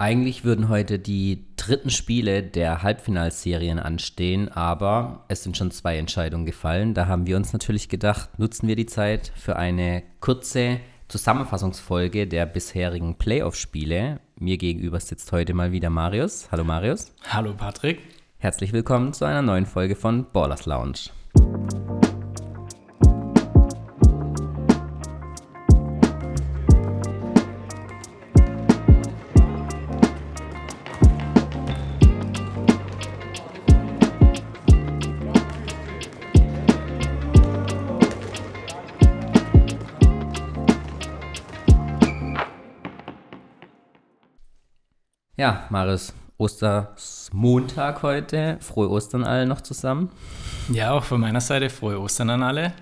Eigentlich 0.00 0.44
würden 0.44 0.70
heute 0.70 0.98
die 0.98 1.44
dritten 1.56 1.90
Spiele 1.90 2.42
der 2.42 2.82
Halbfinalserien 2.82 3.78
anstehen, 3.78 4.48
aber 4.48 5.26
es 5.28 5.42
sind 5.42 5.58
schon 5.58 5.70
zwei 5.70 5.98
Entscheidungen 5.98 6.46
gefallen. 6.46 6.94
Da 6.94 7.06
haben 7.06 7.26
wir 7.26 7.36
uns 7.36 7.52
natürlich 7.52 7.90
gedacht, 7.90 8.38
nutzen 8.38 8.66
wir 8.66 8.76
die 8.76 8.86
Zeit 8.86 9.30
für 9.36 9.56
eine 9.56 10.02
kurze 10.20 10.80
Zusammenfassungsfolge 11.08 12.26
der 12.26 12.46
bisherigen 12.46 13.16
Playoff-Spiele. 13.16 14.20
Mir 14.38 14.56
gegenüber 14.56 15.00
sitzt 15.00 15.32
heute 15.32 15.52
mal 15.52 15.70
wieder 15.70 15.90
Marius. 15.90 16.48
Hallo 16.50 16.64
Marius. 16.64 17.12
Hallo 17.28 17.52
Patrick. 17.52 18.00
Herzlich 18.38 18.72
willkommen 18.72 19.12
zu 19.12 19.26
einer 19.26 19.42
neuen 19.42 19.66
Folge 19.66 19.96
von 19.96 20.24
Ballers 20.32 20.64
Lounge. 20.64 21.10
Ja, 45.40 45.64
Marius, 45.70 46.12
Ostermontag 46.36 48.02
heute. 48.02 48.58
Frohe 48.60 48.90
Ostern 48.90 49.24
alle 49.24 49.46
noch 49.46 49.62
zusammen. 49.62 50.10
Ja, 50.70 50.92
auch 50.92 51.04
von 51.04 51.18
meiner 51.18 51.40
Seite 51.40 51.70
frohe 51.70 51.98
Ostern 51.98 52.28
an 52.28 52.42
alle. 52.42 52.74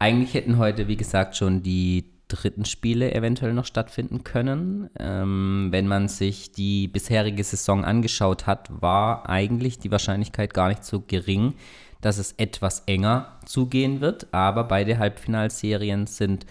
Eigentlich 0.00 0.34
hätten 0.34 0.58
heute, 0.58 0.88
wie 0.88 0.96
gesagt, 0.96 1.36
schon 1.36 1.62
die 1.62 2.10
dritten 2.26 2.64
Spiele 2.64 3.14
eventuell 3.14 3.54
noch 3.54 3.66
stattfinden 3.66 4.24
können. 4.24 4.90
Ähm, 4.98 5.68
wenn 5.70 5.86
man 5.86 6.08
sich 6.08 6.50
die 6.50 6.88
bisherige 6.88 7.44
Saison 7.44 7.84
angeschaut 7.84 8.48
hat, 8.48 8.68
war 8.82 9.30
eigentlich 9.30 9.78
die 9.78 9.92
Wahrscheinlichkeit 9.92 10.54
gar 10.54 10.70
nicht 10.70 10.84
so 10.84 11.04
gering, 11.06 11.54
dass 12.00 12.18
es 12.18 12.32
etwas 12.32 12.82
enger 12.86 13.38
zugehen 13.46 14.00
wird. 14.00 14.26
Aber 14.32 14.64
beide 14.64 14.98
Halbfinalserien 14.98 16.08
sind 16.08 16.46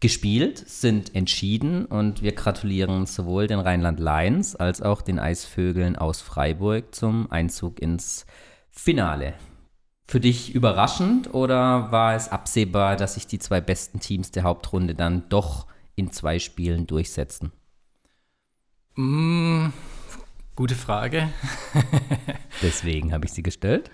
gespielt, 0.00 0.58
sind 0.58 1.14
entschieden 1.14 1.84
und 1.84 2.22
wir 2.22 2.32
gratulieren 2.32 3.06
sowohl 3.06 3.46
den 3.46 3.60
Rheinland 3.60 4.00
Lions 4.00 4.56
als 4.56 4.80
auch 4.80 5.02
den 5.02 5.18
Eisvögeln 5.18 5.96
aus 5.96 6.22
Freiburg 6.22 6.94
zum 6.94 7.30
Einzug 7.30 7.80
ins 7.80 8.24
Finale. 8.70 9.34
Für 10.06 10.18
dich 10.18 10.54
überraschend 10.54 11.34
oder 11.34 11.92
war 11.92 12.14
es 12.14 12.28
absehbar, 12.28 12.96
dass 12.96 13.14
sich 13.14 13.26
die 13.26 13.38
zwei 13.38 13.60
besten 13.60 14.00
Teams 14.00 14.30
der 14.32 14.42
Hauptrunde 14.42 14.94
dann 14.94 15.28
doch 15.28 15.66
in 15.94 16.10
zwei 16.10 16.38
Spielen 16.38 16.86
durchsetzen? 16.86 17.52
Mm, 18.96 19.66
gute 20.56 20.74
Frage. 20.74 21.28
Deswegen 22.62 23.12
habe 23.12 23.26
ich 23.26 23.32
sie 23.32 23.42
gestellt. 23.42 23.90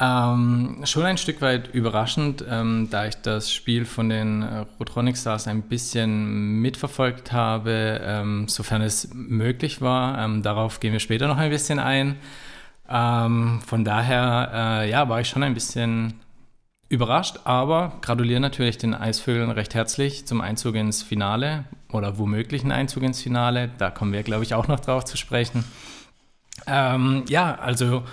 Ähm, 0.00 0.80
schon 0.84 1.04
ein 1.04 1.18
Stück 1.18 1.40
weit 1.40 1.74
überraschend, 1.74 2.44
ähm, 2.48 2.88
da 2.88 3.06
ich 3.06 3.16
das 3.16 3.52
Spiel 3.52 3.84
von 3.84 4.08
den 4.08 4.42
äh, 4.42 4.64
Rotronic 4.78 5.16
Stars 5.16 5.48
ein 5.48 5.62
bisschen 5.62 6.60
mitverfolgt 6.60 7.32
habe, 7.32 8.00
ähm, 8.04 8.46
sofern 8.46 8.82
es 8.82 9.10
möglich 9.12 9.80
war. 9.80 10.18
Ähm, 10.18 10.42
darauf 10.42 10.78
gehen 10.78 10.92
wir 10.92 11.00
später 11.00 11.26
noch 11.26 11.38
ein 11.38 11.50
bisschen 11.50 11.80
ein. 11.80 12.16
Ähm, 12.88 13.60
von 13.66 13.84
daher, 13.84 14.50
äh, 14.54 14.90
ja, 14.90 15.08
war 15.08 15.20
ich 15.20 15.28
schon 15.28 15.42
ein 15.42 15.54
bisschen 15.54 16.14
überrascht, 16.88 17.40
aber 17.44 17.98
gratuliere 18.00 18.40
natürlich 18.40 18.78
den 18.78 18.94
Eisvögeln 18.94 19.50
recht 19.50 19.74
herzlich 19.74 20.26
zum 20.26 20.40
Einzug 20.40 20.76
ins 20.76 21.02
Finale 21.02 21.64
oder 21.92 22.18
womöglich 22.18 22.62
ein 22.62 22.72
Einzug 22.72 23.02
ins 23.02 23.20
Finale. 23.20 23.70
Da 23.78 23.90
kommen 23.90 24.12
wir, 24.12 24.22
glaube 24.22 24.44
ich, 24.44 24.54
auch 24.54 24.68
noch 24.68 24.80
drauf 24.80 25.04
zu 25.04 25.16
sprechen. 25.16 25.64
Ähm, 26.66 27.24
ja, 27.28 27.56
also 27.56 28.04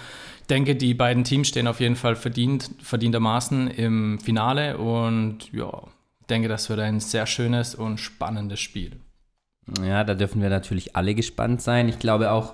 denke, 0.47 0.75
die 0.75 0.93
beiden 0.93 1.23
Teams 1.23 1.47
stehen 1.47 1.67
auf 1.67 1.79
jeden 1.79 1.95
Fall 1.95 2.15
verdient, 2.15 2.71
verdientermaßen 2.81 3.69
im 3.69 4.19
Finale 4.19 4.77
und 4.77 5.51
ja, 5.51 5.83
denke, 6.29 6.47
das 6.47 6.69
wird 6.69 6.79
ein 6.79 6.99
sehr 6.99 7.25
schönes 7.25 7.75
und 7.75 7.99
spannendes 7.99 8.59
Spiel. 8.59 8.99
Ja, 9.83 10.03
da 10.03 10.13
dürfen 10.13 10.41
wir 10.41 10.49
natürlich 10.49 10.95
alle 10.95 11.15
gespannt 11.15 11.61
sein. 11.61 11.89
Ich 11.89 11.99
glaube 11.99 12.31
auch, 12.31 12.53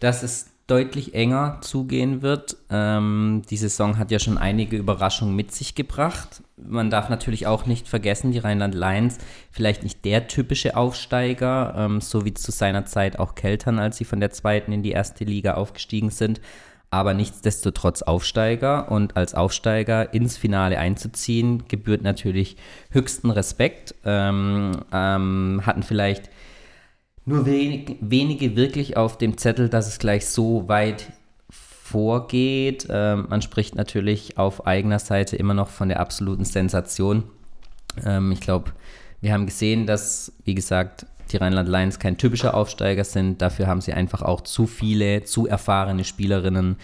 dass 0.00 0.22
es 0.22 0.50
deutlich 0.66 1.14
enger 1.14 1.58
zugehen 1.62 2.22
wird. 2.22 2.56
Ähm, 2.70 3.42
die 3.50 3.56
Saison 3.56 3.98
hat 3.98 4.12
ja 4.12 4.20
schon 4.20 4.38
einige 4.38 4.76
Überraschungen 4.76 5.34
mit 5.34 5.52
sich 5.52 5.74
gebracht. 5.74 6.42
Man 6.56 6.90
darf 6.90 7.08
natürlich 7.08 7.48
auch 7.48 7.66
nicht 7.66 7.88
vergessen, 7.88 8.30
die 8.30 8.38
Rheinland 8.38 8.74
Lions, 8.76 9.18
vielleicht 9.50 9.82
nicht 9.82 10.04
der 10.04 10.28
typische 10.28 10.76
Aufsteiger, 10.76 11.74
ähm, 11.76 12.00
so 12.00 12.24
wie 12.24 12.34
zu 12.34 12.52
seiner 12.52 12.86
Zeit 12.86 13.18
auch 13.18 13.34
Keltern, 13.34 13.80
als 13.80 13.96
sie 13.96 14.04
von 14.04 14.20
der 14.20 14.30
zweiten 14.30 14.70
in 14.70 14.84
die 14.84 14.92
erste 14.92 15.24
Liga 15.24 15.54
aufgestiegen 15.54 16.10
sind 16.10 16.40
aber 16.90 17.14
nichtsdestotrotz 17.14 18.02
Aufsteiger 18.02 18.90
und 18.90 19.16
als 19.16 19.34
Aufsteiger 19.34 20.12
ins 20.12 20.36
Finale 20.36 20.78
einzuziehen, 20.78 21.64
gebührt 21.68 22.02
natürlich 22.02 22.56
höchsten 22.90 23.30
Respekt. 23.30 23.94
Ähm, 24.04 24.72
ähm, 24.92 25.62
hatten 25.64 25.82
vielleicht 25.84 26.30
nur 27.24 27.46
wenig, 27.46 27.96
wenige 28.00 28.56
wirklich 28.56 28.96
auf 28.96 29.18
dem 29.18 29.38
Zettel, 29.38 29.68
dass 29.68 29.86
es 29.86 29.98
gleich 29.98 30.26
so 30.26 30.68
weit 30.68 31.12
vorgeht. 31.48 32.86
Ähm, 32.90 33.26
man 33.28 33.42
spricht 33.42 33.74
natürlich 33.74 34.36
auf 34.38 34.66
eigener 34.66 34.98
Seite 34.98 35.36
immer 35.36 35.54
noch 35.54 35.68
von 35.68 35.88
der 35.88 36.00
absoluten 36.00 36.44
Sensation. 36.44 37.24
Ähm, 38.04 38.32
ich 38.32 38.40
glaube, 38.40 38.72
wir 39.20 39.32
haben 39.32 39.46
gesehen, 39.46 39.86
dass, 39.86 40.32
wie 40.44 40.54
gesagt, 40.54 41.06
die 41.32 41.36
Rheinland 41.36 41.68
Lions 41.68 41.98
kein 41.98 42.16
typischer 42.16 42.54
Aufsteiger 42.54 43.04
sind. 43.04 43.40
Dafür 43.40 43.66
haben 43.66 43.80
sie 43.80 43.92
einfach 43.92 44.22
auch 44.22 44.40
zu 44.42 44.66
viele, 44.66 45.24
zu 45.24 45.46
erfahrene 45.46 46.04
Spielerinnen, 46.04 46.76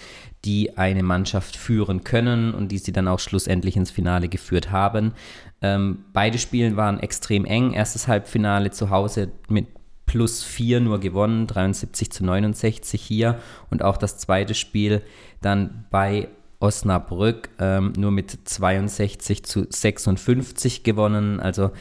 die 0.45 0.77
eine 0.79 1.03
Mannschaft 1.03 1.57
führen 1.57 2.05
können 2.05 2.55
und 2.55 2.71
die 2.71 2.79
sie 2.79 2.93
dann 2.93 3.09
auch 3.09 3.19
schlussendlich 3.19 3.77
ins 3.77 3.91
Finale 3.91 4.29
geführt 4.29 4.71
haben. 4.71 5.13
Ähm, 5.61 6.05
beide 6.13 6.39
Spiele 6.39 6.77
waren 6.77 7.01
extrem 7.01 7.45
eng. 7.45 7.73
Erstes 7.73 8.09
Halbfinale 8.09 8.71
zu 8.71 8.91
Hause 8.91 9.33
mit 9.49 9.67
plus 10.07 10.45
4 10.45 10.81
nur 10.81 11.01
gewonnen, 11.01 11.47
73 11.47 12.13
zu 12.13 12.25
69 12.25 13.03
hier. 13.03 13.41
Und 13.71 13.83
auch 13.83 13.97
das 13.97 14.19
zweite 14.19 14.55
Spiel 14.55 15.03
dann 15.41 15.85
bei 15.91 16.29
Osnabrück 16.59 17.51
ähm, 17.59 17.93
nur 17.97 18.11
mit 18.11 18.39
62 18.45 19.45
zu 19.45 19.67
56 19.69 20.85
gewonnen. 20.85 21.41
Also 21.41 21.73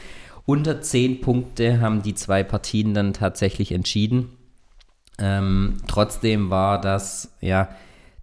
unter 0.46 0.80
10 0.80 1.20
Punkte 1.20 1.80
haben 1.80 2.02
die 2.02 2.14
zwei 2.14 2.42
Partien 2.42 2.94
dann 2.94 3.12
tatsächlich 3.12 3.72
entschieden. 3.72 4.30
Ähm, 5.18 5.78
trotzdem 5.86 6.50
war 6.50 6.80
das, 6.80 7.36
ja, 7.40 7.68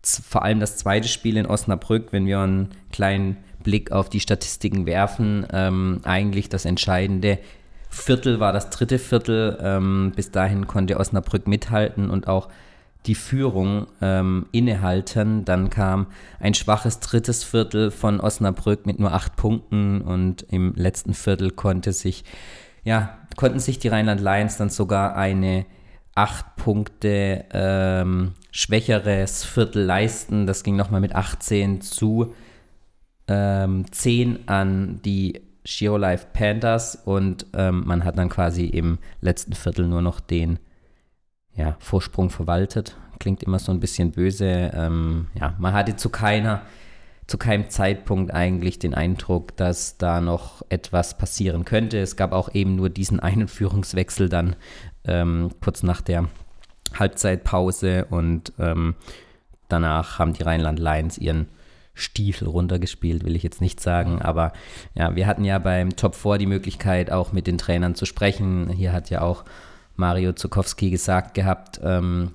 vor 0.04 0.44
allem 0.44 0.60
das 0.60 0.78
zweite 0.78 1.08
Spiel 1.08 1.38
in 1.38 1.46
Osnabrück, 1.46 2.12
wenn 2.12 2.26
wir 2.26 2.40
einen 2.40 2.72
kleinen 2.92 3.38
Blick 3.64 3.92
auf 3.92 4.10
die 4.10 4.20
Statistiken 4.20 4.86
werfen, 4.86 5.46
ähm, 5.52 6.02
eigentlich 6.04 6.50
das 6.50 6.66
entscheidende 6.66 7.40
Viertel 7.94 8.40
war 8.40 8.52
das 8.52 8.70
dritte 8.72 8.98
Viertel. 8.98 9.58
Ähm, 9.62 10.14
bis 10.16 10.32
dahin 10.32 10.66
konnte 10.66 11.00
Osnabrück 11.00 11.48
mithalten 11.48 12.10
und 12.10 12.28
auch 12.28 12.50
die 13.06 13.16
Führung 13.16 13.88
ähm, 14.02 14.46
innehalten. 14.52 15.46
Dann 15.46 15.70
kam 15.70 16.08
ein 16.40 16.54
schwaches 16.54 17.00
drittes 17.00 17.44
Viertel 17.44 17.92
von 17.92 18.20
Osnabrück 18.20 18.86
mit 18.86 19.00
nur 19.00 19.12
acht 19.14 19.36
Punkten 19.36 20.02
und 20.02 20.44
im 20.50 20.74
letzten 20.76 21.14
Viertel 21.14 21.52
konnte 21.52 21.94
sich, 21.94 22.24
ja, 22.84 23.18
konnten 23.36 23.60
sich 23.60 23.80
die 23.80 23.88
Rheinland 23.88 24.22
Lions 24.22 24.58
dann 24.58 24.70
sogar 24.70 25.16
eine 25.16 25.66
acht 26.16 26.56
Punkte 26.56 27.46
ähm, 27.52 28.34
schwächeres 28.52 29.44
Viertel 29.44 29.84
leisten. 29.84 30.46
Das 30.46 30.64
ging 30.64 30.76
nochmal 30.76 31.02
mit 31.02 31.16
18 31.16 31.82
zu 31.82 32.34
ähm, 33.28 33.86
10 33.92 34.48
an 34.48 35.02
die 35.04 35.42
Life 35.66 36.28
Panthers 36.34 36.96
und 37.06 37.46
ähm, 37.54 37.84
man 37.86 38.04
hat 38.04 38.18
dann 38.18 38.30
quasi 38.30 38.66
im 38.66 39.00
letzten 39.22 39.54
Viertel 39.54 39.88
nur 39.88 40.02
noch 40.02 40.20
den 40.20 40.60
ja, 41.56 41.76
Vorsprung 41.80 42.30
verwaltet. 42.30 42.96
Klingt 43.20 43.44
immer 43.44 43.60
so 43.60 43.72
ein 43.72 43.80
bisschen 43.80 44.12
böse. 44.12 44.72
Ähm, 44.74 45.28
ja, 45.40 45.56
man 45.58 45.74
hatte 45.74 45.96
zu 45.96 46.10
keiner, 46.10 46.62
zu 47.28 47.38
keinem 47.38 47.70
Zeitpunkt 47.70 48.34
eigentlich 48.34 48.80
den 48.80 48.94
Eindruck, 48.94 49.56
dass 49.56 49.98
da 49.98 50.20
noch 50.20 50.64
etwas 50.70 51.18
passieren 51.18 51.66
könnte. 51.66 52.00
Es 52.00 52.16
gab 52.16 52.32
auch 52.32 52.54
eben 52.54 52.76
nur 52.76 52.90
diesen 52.90 53.20
einen 53.20 53.48
Führungswechsel 53.48 54.30
dann 54.30 54.56
ähm, 55.06 55.52
kurz 55.62 55.84
nach 55.84 56.02
der 56.02 56.28
Halbzeitpause 56.98 58.06
und 58.06 58.54
ähm, 58.60 58.96
danach 59.70 60.20
haben 60.20 60.34
die 60.34 60.44
Rheinland 60.44 60.80
Lions 60.80 61.18
ihren 61.18 61.48
Stiefel 61.96 62.48
runtergespielt, 62.48 63.24
will 63.24 63.36
ich 63.36 63.44
jetzt 63.44 63.62
nicht 63.62 63.80
sagen. 63.80 64.22
Aber 64.22 64.54
ja, 64.96 65.16
wir 65.16 65.28
hatten 65.28 65.46
ja 65.46 65.60
beim 65.60 65.96
Top 65.96 66.16
4 66.16 66.40
die 66.40 66.48
Möglichkeit, 66.48 67.12
auch 67.12 67.32
mit 67.32 67.46
den 67.46 67.58
Trainern 67.58 67.96
zu 67.96 68.06
sprechen. 68.06 68.70
Hier 68.70 68.94
hat 68.94 69.10
ja 69.10 69.22
auch 69.22 69.46
Mario 69.96 70.34
Zukowski 70.34 70.90
gesagt 70.90 71.34
gehabt, 71.34 71.80
ähm, 71.84 72.32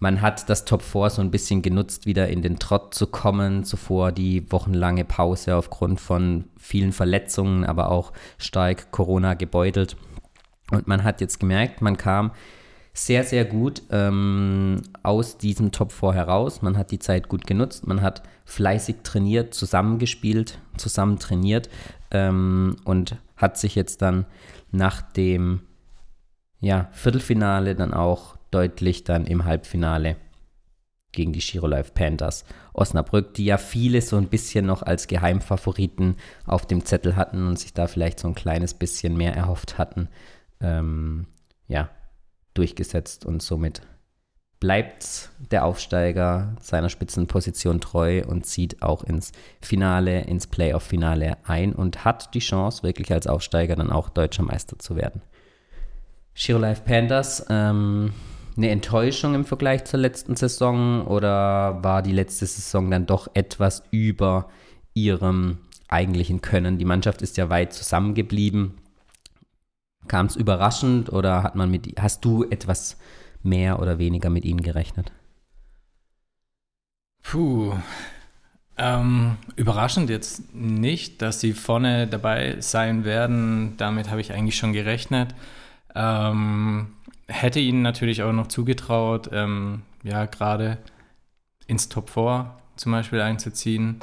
man 0.00 0.20
hat 0.20 0.48
das 0.48 0.64
Top 0.64 0.82
4 0.82 1.10
so 1.10 1.22
ein 1.22 1.30
bisschen 1.30 1.60
genutzt, 1.60 2.06
wieder 2.06 2.28
in 2.28 2.40
den 2.40 2.58
Trott 2.58 2.94
zu 2.94 3.08
kommen. 3.08 3.64
Zuvor 3.64 4.12
die 4.12 4.50
wochenlange 4.52 5.04
Pause 5.04 5.56
aufgrund 5.56 6.00
von 6.00 6.44
vielen 6.56 6.92
Verletzungen, 6.92 7.64
aber 7.64 7.90
auch 7.90 8.12
stark 8.38 8.92
Corona 8.92 9.34
gebeutelt. 9.34 9.96
Und 10.70 10.86
man 10.86 11.02
hat 11.02 11.20
jetzt 11.20 11.40
gemerkt, 11.40 11.82
man 11.82 11.96
kam 11.96 12.30
sehr, 12.92 13.24
sehr 13.24 13.44
gut 13.44 13.82
ähm, 13.90 14.82
aus 15.02 15.38
diesem 15.38 15.72
Top 15.72 15.92
4 15.92 16.14
heraus. 16.14 16.62
Man 16.62 16.76
hat 16.76 16.90
die 16.90 16.98
Zeit 16.98 17.28
gut 17.28 17.46
genutzt, 17.46 17.86
man 17.86 18.02
hat 18.02 18.22
fleißig 18.44 18.96
trainiert, 19.02 19.54
zusammengespielt, 19.54 20.58
zusammen 20.76 21.18
trainiert 21.18 21.68
ähm, 22.10 22.76
und 22.84 23.16
hat 23.36 23.58
sich 23.58 23.74
jetzt 23.74 24.02
dann 24.02 24.26
nach 24.70 25.02
dem 25.02 25.60
ja, 26.60 26.88
Viertelfinale 26.92 27.74
dann 27.74 27.94
auch 27.94 28.36
deutlich 28.50 29.04
dann 29.04 29.26
im 29.26 29.44
Halbfinale 29.44 30.16
gegen 31.12 31.32
die 31.32 31.40
Giro 31.40 31.66
Life 31.66 31.92
Panthers 31.94 32.44
Osnabrück, 32.74 33.34
die 33.34 33.46
ja 33.46 33.58
viele 33.58 34.02
so 34.02 34.16
ein 34.16 34.28
bisschen 34.28 34.66
noch 34.66 34.82
als 34.82 35.06
Geheimfavoriten 35.06 36.16
auf 36.46 36.66
dem 36.66 36.84
Zettel 36.84 37.16
hatten 37.16 37.46
und 37.46 37.58
sich 37.58 37.72
da 37.72 37.86
vielleicht 37.86 38.20
so 38.20 38.28
ein 38.28 38.34
kleines 38.34 38.74
bisschen 38.74 39.16
mehr 39.16 39.34
erhofft 39.34 39.78
hatten, 39.78 40.08
ähm, 40.60 41.26
ja, 41.66 41.90
durchgesetzt 42.54 43.24
und 43.24 43.42
somit 43.42 43.82
bleibt 44.60 45.30
der 45.52 45.64
Aufsteiger 45.64 46.56
seiner 46.60 46.88
Spitzenposition 46.88 47.80
treu 47.80 48.24
und 48.26 48.44
zieht 48.44 48.82
auch 48.82 49.04
ins 49.04 49.32
Finale, 49.60 50.22
ins 50.22 50.48
Playoff-Finale 50.48 51.36
ein 51.44 51.72
und 51.72 52.04
hat 52.04 52.34
die 52.34 52.40
Chance, 52.40 52.82
wirklich 52.82 53.12
als 53.12 53.28
Aufsteiger 53.28 53.76
dann 53.76 53.90
auch 53.90 54.08
deutscher 54.08 54.42
Meister 54.42 54.78
zu 54.78 54.96
werden. 54.96 55.22
Giro 56.38 56.58
Life 56.58 56.82
Panthers, 56.82 57.44
ähm, 57.50 58.12
eine 58.56 58.70
Enttäuschung 58.70 59.34
im 59.34 59.44
Vergleich 59.44 59.84
zur 59.84 59.98
letzten 59.98 60.36
Saison 60.36 61.04
oder 61.04 61.82
war 61.82 62.00
die 62.00 62.12
letzte 62.12 62.46
Saison 62.46 62.90
dann 62.90 63.06
doch 63.06 63.28
etwas 63.34 63.82
über 63.90 64.48
ihrem 64.94 65.58
eigentlichen 65.88 66.40
Können? 66.40 66.78
Die 66.78 66.84
Mannschaft 66.84 67.22
ist 67.22 67.36
ja 67.38 67.50
weit 67.50 67.72
zusammengeblieben. 67.72 68.74
Kam 70.06 70.26
es 70.26 70.36
überraschend 70.36 71.12
oder 71.12 71.42
hat 71.42 71.56
man 71.56 71.70
mit, 71.72 72.00
hast 72.00 72.24
du 72.24 72.44
etwas 72.44 72.98
mehr 73.42 73.80
oder 73.80 73.98
weniger 73.98 74.30
mit 74.30 74.44
ihnen 74.44 74.62
gerechnet? 74.62 75.10
Puh. 77.22 77.74
Ähm, 78.76 79.38
überraschend 79.56 80.08
jetzt 80.08 80.54
nicht, 80.54 81.20
dass 81.20 81.40
sie 81.40 81.52
vorne 81.52 82.06
dabei 82.06 82.60
sein 82.60 83.04
werden. 83.04 83.76
Damit 83.76 84.08
habe 84.08 84.20
ich 84.20 84.32
eigentlich 84.32 84.56
schon 84.56 84.72
gerechnet. 84.72 85.34
Ähm, 85.94 86.94
hätte 87.26 87.60
ihnen 87.60 87.82
natürlich 87.82 88.22
auch 88.22 88.32
noch 88.32 88.48
zugetraut, 88.48 89.30
ähm, 89.32 89.82
ja, 90.02 90.26
gerade 90.26 90.78
ins 91.66 91.88
Top 91.88 92.10
4 92.10 92.56
zum 92.76 92.92
Beispiel 92.92 93.20
einzuziehen. 93.20 94.00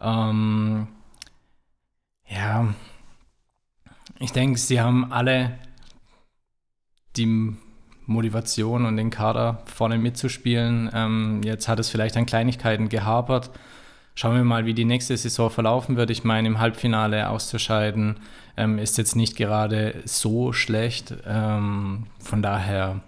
Ähm, 0.00 0.88
ja, 2.28 2.74
ich 4.18 4.32
denke, 4.32 4.58
sie 4.58 4.80
haben 4.80 5.12
alle 5.12 5.58
die 7.16 7.56
Motivation 8.06 8.86
und 8.86 8.96
den 8.96 9.10
Kader 9.10 9.62
vorne 9.66 9.98
mitzuspielen. 9.98 10.90
Ähm, 10.92 11.40
jetzt 11.44 11.68
hat 11.68 11.78
es 11.78 11.88
vielleicht 11.88 12.16
an 12.16 12.26
Kleinigkeiten 12.26 12.88
gehapert. 12.88 13.50
Schauen 14.14 14.36
wir 14.36 14.44
mal, 14.44 14.66
wie 14.66 14.74
die 14.74 14.84
nächste 14.84 15.16
Saison 15.16 15.50
verlaufen 15.50 15.96
wird. 15.96 16.10
Ich 16.10 16.22
meine, 16.22 16.48
im 16.48 16.58
Halbfinale 16.58 17.30
auszuscheiden 17.30 18.16
ähm, 18.56 18.78
ist 18.78 18.98
jetzt 18.98 19.16
nicht 19.16 19.36
gerade 19.36 20.02
so 20.04 20.52
schlecht. 20.52 21.14
Ähm, 21.26 22.06
von 22.18 22.42
daher 22.42 23.00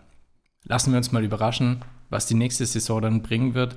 lassen 0.65 0.93
wir 0.93 0.97
uns 0.97 1.13
mal 1.13 1.25
überraschen, 1.25 1.83
was 2.09 2.27
die 2.27 2.35
nächste 2.35 2.65
Saison 2.65 3.03
dann 3.03 3.23
bringen 3.23 3.55
wird. 3.55 3.77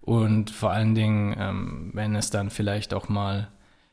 Und 0.00 0.50
vor 0.50 0.72
allen 0.72 0.94
Dingen, 0.94 1.36
ähm, 1.38 1.90
wenn 1.92 2.16
es 2.16 2.30
dann 2.30 2.50
vielleicht 2.50 2.94
auch 2.94 3.08
mal 3.08 3.48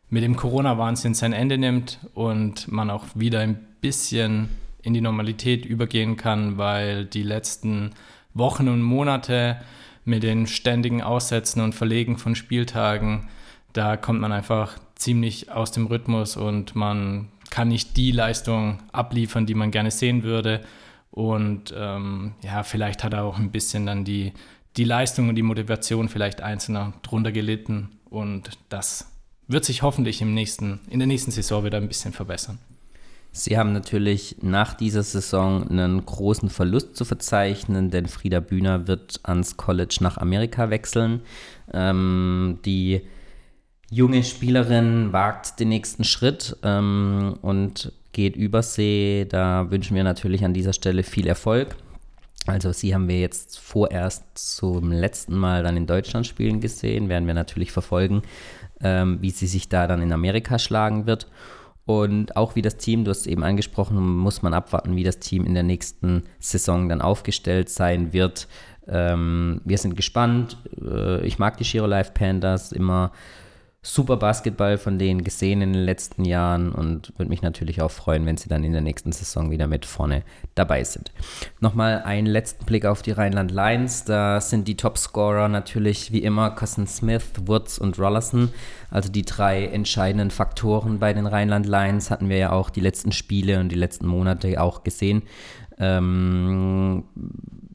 mit 0.10 0.24
dem 0.24 0.36
Corona-Wahnsinn 0.36 1.14
sein 1.14 1.34
Ende 1.34 1.58
nimmt 1.58 2.00
und 2.14 2.72
man 2.72 2.90
auch 2.90 3.06
wieder 3.14 3.42
ein 3.42 3.60
bisschen 3.82 4.50
in 4.82 4.94
die 4.94 5.02
Normalität 5.02 5.66
übergehen 5.66 6.18
kann, 6.18 6.58
weil 6.58 7.06
die 7.06 7.24
letzten 7.24 7.92
Wochen 8.34 8.70
und 8.70 8.82
Monate 8.82 9.58
mit 10.06 10.24
den 10.24 10.48
ständigen 10.48 11.02
Aussätzen 11.02 11.62
und 11.62 11.76
Verlegen 11.76 12.18
von 12.18 12.36
Spieltagen, 12.36 13.28
da 13.74 13.98
kommt 13.98 14.20
man 14.20 14.32
einfach 14.32 14.78
ziemlich 14.96 15.52
aus 15.52 15.72
dem 15.72 15.88
Rhythmus 15.88 16.36
und 16.36 16.76
man 16.76 17.30
kann 17.50 17.70
nicht 17.70 17.98
die 17.98 18.12
Leistung 18.12 18.80
abliefern, 18.92 19.46
die 19.46 19.56
man 19.56 19.72
gerne 19.72 19.92
sehen 19.92 20.24
würde. 20.24 20.62
Und 21.12 21.74
ähm, 21.76 22.34
ja, 22.42 22.64
vielleicht 22.64 23.04
hat 23.04 23.14
er 23.14 23.24
auch 23.24 23.40
ein 23.40 23.52
bisschen 23.52 23.86
dann 23.86 24.06
die, 24.06 24.34
die 24.78 24.84
Leistung 24.84 25.30
und 25.30 25.36
die 25.36 25.44
Motivation 25.44 26.10
vielleicht 26.10 26.42
einzelner 26.42 26.94
drunter 27.02 27.32
gelitten. 27.32 27.90
Und 28.10 28.52
das 28.70 29.12
wird 29.48 29.66
sich 29.66 29.82
hoffentlich 29.82 30.22
im 30.22 30.34
nächsten, 30.34 30.80
in 30.90 31.00
der 31.00 31.08
nächsten 31.08 31.32
Saison 31.32 31.64
wieder 31.64 31.78
ein 31.78 31.88
bisschen 31.88 32.14
verbessern. 32.14 32.60
Sie 33.32 33.58
haben 33.58 33.74
natürlich 33.74 34.38
nach 34.42 34.74
dieser 34.74 35.04
Saison 35.04 35.70
einen 35.70 36.06
großen 36.06 36.50
Verlust 36.50 36.96
zu 36.96 37.06
verzeichnen, 37.06 37.92
denn 37.92 38.08
Frieda 38.08 38.40
Bühner 38.40 38.88
wird 38.88 39.20
ans 39.24 39.56
College 39.56 39.98
nach 40.02 40.18
Amerika 40.18 40.70
wechseln. 40.70 41.22
Ähm, 41.72 42.60
die 42.66 43.02
junge 43.92 44.24
Spielerin 44.24 45.14
wagt 45.14 45.60
den 45.60 45.70
nächsten 45.70 46.04
Schritt 46.04 46.58
ähm, 46.64 47.38
und 47.42 47.92
geht 48.12 48.36
übersee. 48.36 49.26
Da 49.26 49.70
wünschen 49.70 49.96
wir 49.96 50.04
natürlich 50.04 50.44
an 50.44 50.54
dieser 50.54 50.74
Stelle 50.74 51.04
viel 51.04 51.28
Erfolg. 51.28 51.76
Also 52.48 52.72
sie 52.72 52.94
haben 52.94 53.08
wir 53.08 53.20
jetzt 53.20 53.60
vorerst 53.60 54.24
zum 54.34 54.92
letzten 54.92 55.36
Mal 55.36 55.62
dann 55.64 55.78
in 55.78 55.86
Deutschland 55.86 56.26
spielen 56.26 56.62
gesehen, 56.62 57.10
werden 57.10 57.28
wir 57.28 57.34
natürlich 57.34 57.72
verfolgen, 57.72 58.24
ähm, 58.82 59.20
wie 59.22 59.30
sie 59.30 59.46
sich 59.46 59.70
da 59.70 59.88
dann 59.88 60.02
in 60.02 60.12
Amerika 60.12 60.58
schlagen 60.58 61.06
wird. 61.06 61.28
Und 61.90 62.36
auch 62.36 62.56
wie 62.56 62.62
das 62.62 62.78
Team, 62.78 63.04
du 63.04 63.10
hast 63.10 63.22
es 63.22 63.26
eben 63.26 63.44
angesprochen, 63.44 63.98
muss 63.98 64.44
man 64.44 64.54
abwarten, 64.54 64.96
wie 64.96 65.04
das 65.04 65.18
Team 65.18 65.44
in 65.44 65.56
der 65.56 65.64
nächsten 65.64 66.22
Saison 66.38 66.88
dann 66.88 67.02
aufgestellt 67.02 67.68
sein 67.68 68.14
wird. 68.14 68.48
Ähm, 68.88 69.62
wir 69.66 69.80
sind 69.80 69.96
gespannt. 69.96 70.58
Äh, 70.80 71.26
ich 71.26 71.40
mag 71.40 71.58
die 71.58 71.66
Shiro 71.66 71.88
Life 71.88 72.12
Pandas 72.14 72.72
immer 72.74 73.12
super 73.82 74.18
Basketball 74.18 74.78
von 74.78 75.00
denen 75.00 75.24
gesehen 75.24 75.62
in 75.62 75.72
den 75.72 75.84
letzten 75.84 76.26
Jahren 76.26 76.74
und 76.74 77.14
würde 77.18 77.30
mich 77.30 77.42
natürlich 77.42 77.82
auch 77.82 77.92
freuen, 77.92 78.26
wenn 78.26 78.36
sie 78.36 78.50
dann 78.50 78.66
in 78.66 78.74
der 78.74 78.82
nächsten 78.82 79.14
Saison 79.14 79.52
wieder 79.52 79.68
mit 79.68 79.86
vorne 79.86 80.24
dabei 80.56 80.84
sind. 80.84 81.14
Nochmal 81.62 82.02
einen 82.04 82.28
letzten 82.28 82.66
Blick 82.66 82.86
auf 82.86 83.02
die 83.02 83.12
Rheinland 83.12 83.52
Lions. 83.52 84.04
Da 84.04 84.42
sind 84.42 84.68
die 84.68 84.76
Topscorer 84.76 85.48
natürlich 85.48 86.12
wie 86.12 86.24
immer 86.24 86.52
Cousin 86.52 86.88
Smith, 86.88 87.32
Woods 87.46 87.80
und 87.80 87.98
Rollerson. 87.98 88.50
Also 88.92 89.10
die 89.10 89.24
drei 89.24 89.68
entscheidenden 89.68 90.32
Faktoren 90.32 91.00
bei 91.00 91.14
den 91.14 91.26
Rheinland 91.26 91.66
Lions 91.66 92.12
hatten 92.12 92.28
wir 92.28 92.38
ja 92.38 92.52
auch 92.52 92.70
die 92.70 92.82
letzten 92.82 93.14
Spiele 93.14 93.62
und 93.62 93.70
die 93.70 93.76
letzten 93.76 94.08
Monate 94.08 94.62
auch 94.62 94.84
gesehen. 94.84 95.24
Ähm, 95.78 97.06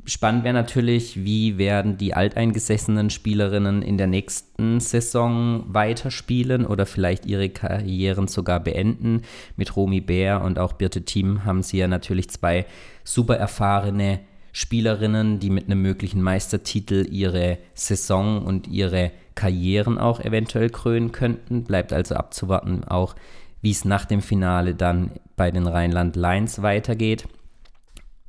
spannend 0.07 0.45
wäre 0.45 0.55
natürlich, 0.55 1.25
wie 1.25 1.59
werden 1.59 1.97
die 1.97 2.15
alteingesessenen 2.15 3.11
Spielerinnen 3.11 3.83
in 3.83 3.99
der 3.99 4.07
nächsten 4.07 4.81
Saison 4.81 5.65
weiterspielen 5.69 6.67
oder 6.67 6.87
vielleicht 6.87 7.27
ihre 7.27 7.49
Karrieren 7.49 8.29
sogar 8.29 8.61
beenden. 8.61 9.23
Mit 9.57 9.77
Romy 9.77 10.01
Bär 10.01 10.43
und 10.43 10.59
auch 10.59 10.75
Birte 10.75 11.05
Thiem 11.05 11.45
haben 11.45 11.63
sie 11.63 11.79
ja 11.79 11.89
natürlich 11.89 12.31
zwei 12.31 12.67
super 13.03 13.37
erfahrene 13.37 14.21
Spielerinnen, 14.53 15.41
die 15.41 15.51
mit 15.51 15.67
einem 15.67 15.83
möglichen 15.83 16.23
Meistertitel 16.23 17.07
ihre 17.11 17.59
Saison 17.75 18.45
und 18.45 18.69
ihre 18.69 19.11
Karrieren 19.35 19.99
auch 19.99 20.21
eventuell 20.21 20.71
krönen 20.71 21.11
könnten. 21.11 21.65
Bleibt 21.65 21.93
also 21.93 22.15
abzuwarten, 22.15 22.85
auch 22.85 23.17
wie 23.63 23.73
es 23.73 23.85
nach 23.85 24.05
dem 24.05 24.23
Finale 24.23 24.75
dann 24.75 25.13
bei 25.37 25.51
den 25.51 25.67
Rheinland 25.67 26.15
Lions 26.15 26.63
weitergeht. 26.63 27.27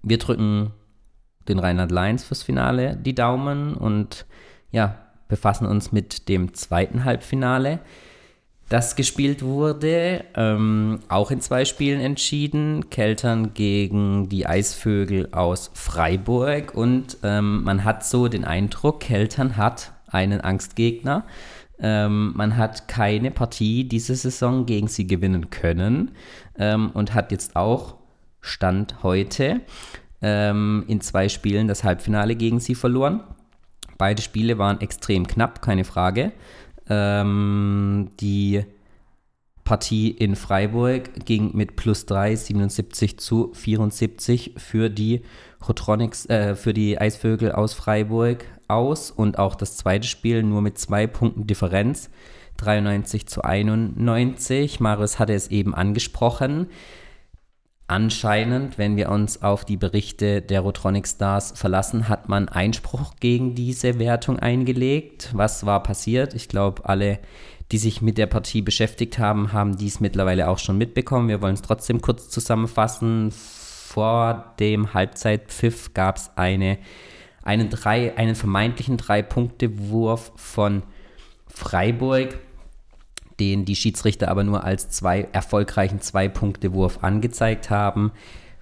Wir 0.01 0.17
drücken 0.17 0.71
den 1.47 1.59
Rheinland 1.59 1.91
Lions 1.91 2.23
fürs 2.23 2.43
Finale 2.43 2.97
die 2.97 3.15
Daumen 3.15 3.75
und 3.75 4.25
ja, 4.71 4.97
befassen 5.27 5.65
uns 5.65 5.91
mit 5.91 6.29
dem 6.29 6.53
zweiten 6.53 7.03
Halbfinale, 7.05 7.79
das 8.69 8.95
gespielt 8.95 9.43
wurde. 9.43 10.25
Ähm, 10.35 10.99
auch 11.07 11.29
in 11.29 11.39
zwei 11.39 11.65
Spielen 11.65 12.01
entschieden. 12.01 12.89
Keltern 12.89 13.53
gegen 13.53 14.27
die 14.29 14.47
Eisvögel 14.47 15.29
aus 15.31 15.69
Freiburg. 15.73 16.73
Und 16.73 17.17
ähm, 17.23 17.63
man 17.63 17.83
hat 17.83 18.05
so 18.05 18.27
den 18.27 18.43
Eindruck, 18.43 19.01
Keltern 19.01 19.55
hat 19.55 19.93
einen 20.07 20.41
Angstgegner. 20.41 21.25
Ähm, 21.77 22.33
man 22.35 22.57
hat 22.57 22.87
keine 22.87 23.31
Partie 23.31 23.83
diese 23.83 24.15
Saison 24.15 24.65
gegen 24.65 24.87
sie 24.87 25.07
gewinnen 25.07 25.49
können 25.49 26.11
ähm, 26.57 26.89
und 26.93 27.13
hat 27.13 27.31
jetzt 27.31 27.55
auch 27.55 27.95
Stand 28.39 29.03
heute 29.03 29.61
ähm, 30.25 30.83
in 30.87 31.01
zwei 31.01 31.29
Spielen 31.29 31.67
das 31.67 31.83
Halbfinale 31.83 32.35
gegen 32.35 32.59
sie 32.59 32.73
verloren. 32.73 33.21
Beide 33.99 34.23
Spiele 34.23 34.57
waren 34.57 34.81
extrem 34.81 35.27
knapp, 35.27 35.61
keine 35.61 35.83
Frage. 35.83 36.31
Ähm, 36.89 38.09
die 38.19 38.65
Partie 39.63 40.09
in 40.09 40.35
Freiburg 40.35 41.25
ging 41.25 41.51
mit 41.55 41.75
plus 41.75 42.07
3, 42.07 42.35
77 42.35 43.19
zu 43.19 43.51
74 43.53 44.55
für 44.57 44.89
die 44.89 45.21
Rotronics, 45.67 46.25
äh, 46.25 46.55
für 46.55 46.73
die 46.73 46.99
Eisvögel 46.99 47.51
aus 47.51 47.75
Freiburg 47.75 48.45
aus 48.67 49.11
und 49.11 49.37
auch 49.37 49.53
das 49.53 49.77
zweite 49.77 50.07
Spiel 50.07 50.41
nur 50.41 50.63
mit 50.63 50.79
zwei 50.79 51.05
Punkten 51.05 51.45
Differenz, 51.45 52.09
93 52.57 53.27
zu 53.27 53.43
91. 53.43 54.79
Marius 54.79 55.19
hatte 55.19 55.33
es 55.33 55.49
eben 55.49 55.75
angesprochen. 55.75 56.67
Anscheinend, 57.87 58.79
wenn 58.79 58.97
wir 58.97 59.09
uns 59.09 59.43
auf 59.43 59.63
die 59.63 59.77
Berichte 59.77 60.41
der 60.41 60.61
Rotronic 60.61 61.07
Stars 61.07 61.53
verlassen, 61.55 62.09
hat 62.09 62.27
man 62.27 62.49
Einspruch 62.49 63.13
gegen 63.19 63.53
diese 63.53 63.99
Wertung 63.99 64.39
eingelegt. 64.39 65.29
Was 65.33 65.67
war 65.67 65.83
passiert? 65.83 66.33
Ich 66.33 66.47
glaube, 66.47 66.89
alle, 66.89 67.19
die 67.71 67.77
sich 67.77 68.01
mit 68.01 68.17
der 68.17 68.25
Partie 68.25 68.63
beschäftigt 68.63 69.19
haben, 69.19 69.53
haben 69.53 69.77
dies 69.77 69.99
mittlerweile 69.99 70.49
auch 70.49 70.57
schon 70.57 70.79
mitbekommen. 70.79 71.27
Wir 71.27 71.43
wollen 71.43 71.53
es 71.53 71.61
trotzdem 71.61 72.01
kurz 72.01 72.29
zusammenfassen. 72.29 73.31
Vor 73.31 74.55
dem 74.59 74.95
Halbzeitpfiff 74.95 75.93
gab 75.93 76.17
es 76.17 76.31
eine, 76.35 76.79
einen, 77.43 77.69
drei, 77.69 78.17
einen 78.17 78.33
vermeintlichen 78.33 78.97
Drei-Punkte-Wurf 78.97 80.31
von 80.35 80.81
Freiburg 81.47 82.39
den 83.39 83.65
die 83.65 83.75
Schiedsrichter 83.75 84.29
aber 84.29 84.43
nur 84.43 84.63
als 84.63 84.89
zwei 84.89 85.27
erfolgreichen 85.31 86.01
Zwei-Punkte-Wurf 86.01 87.03
angezeigt 87.03 87.69
haben. 87.69 88.11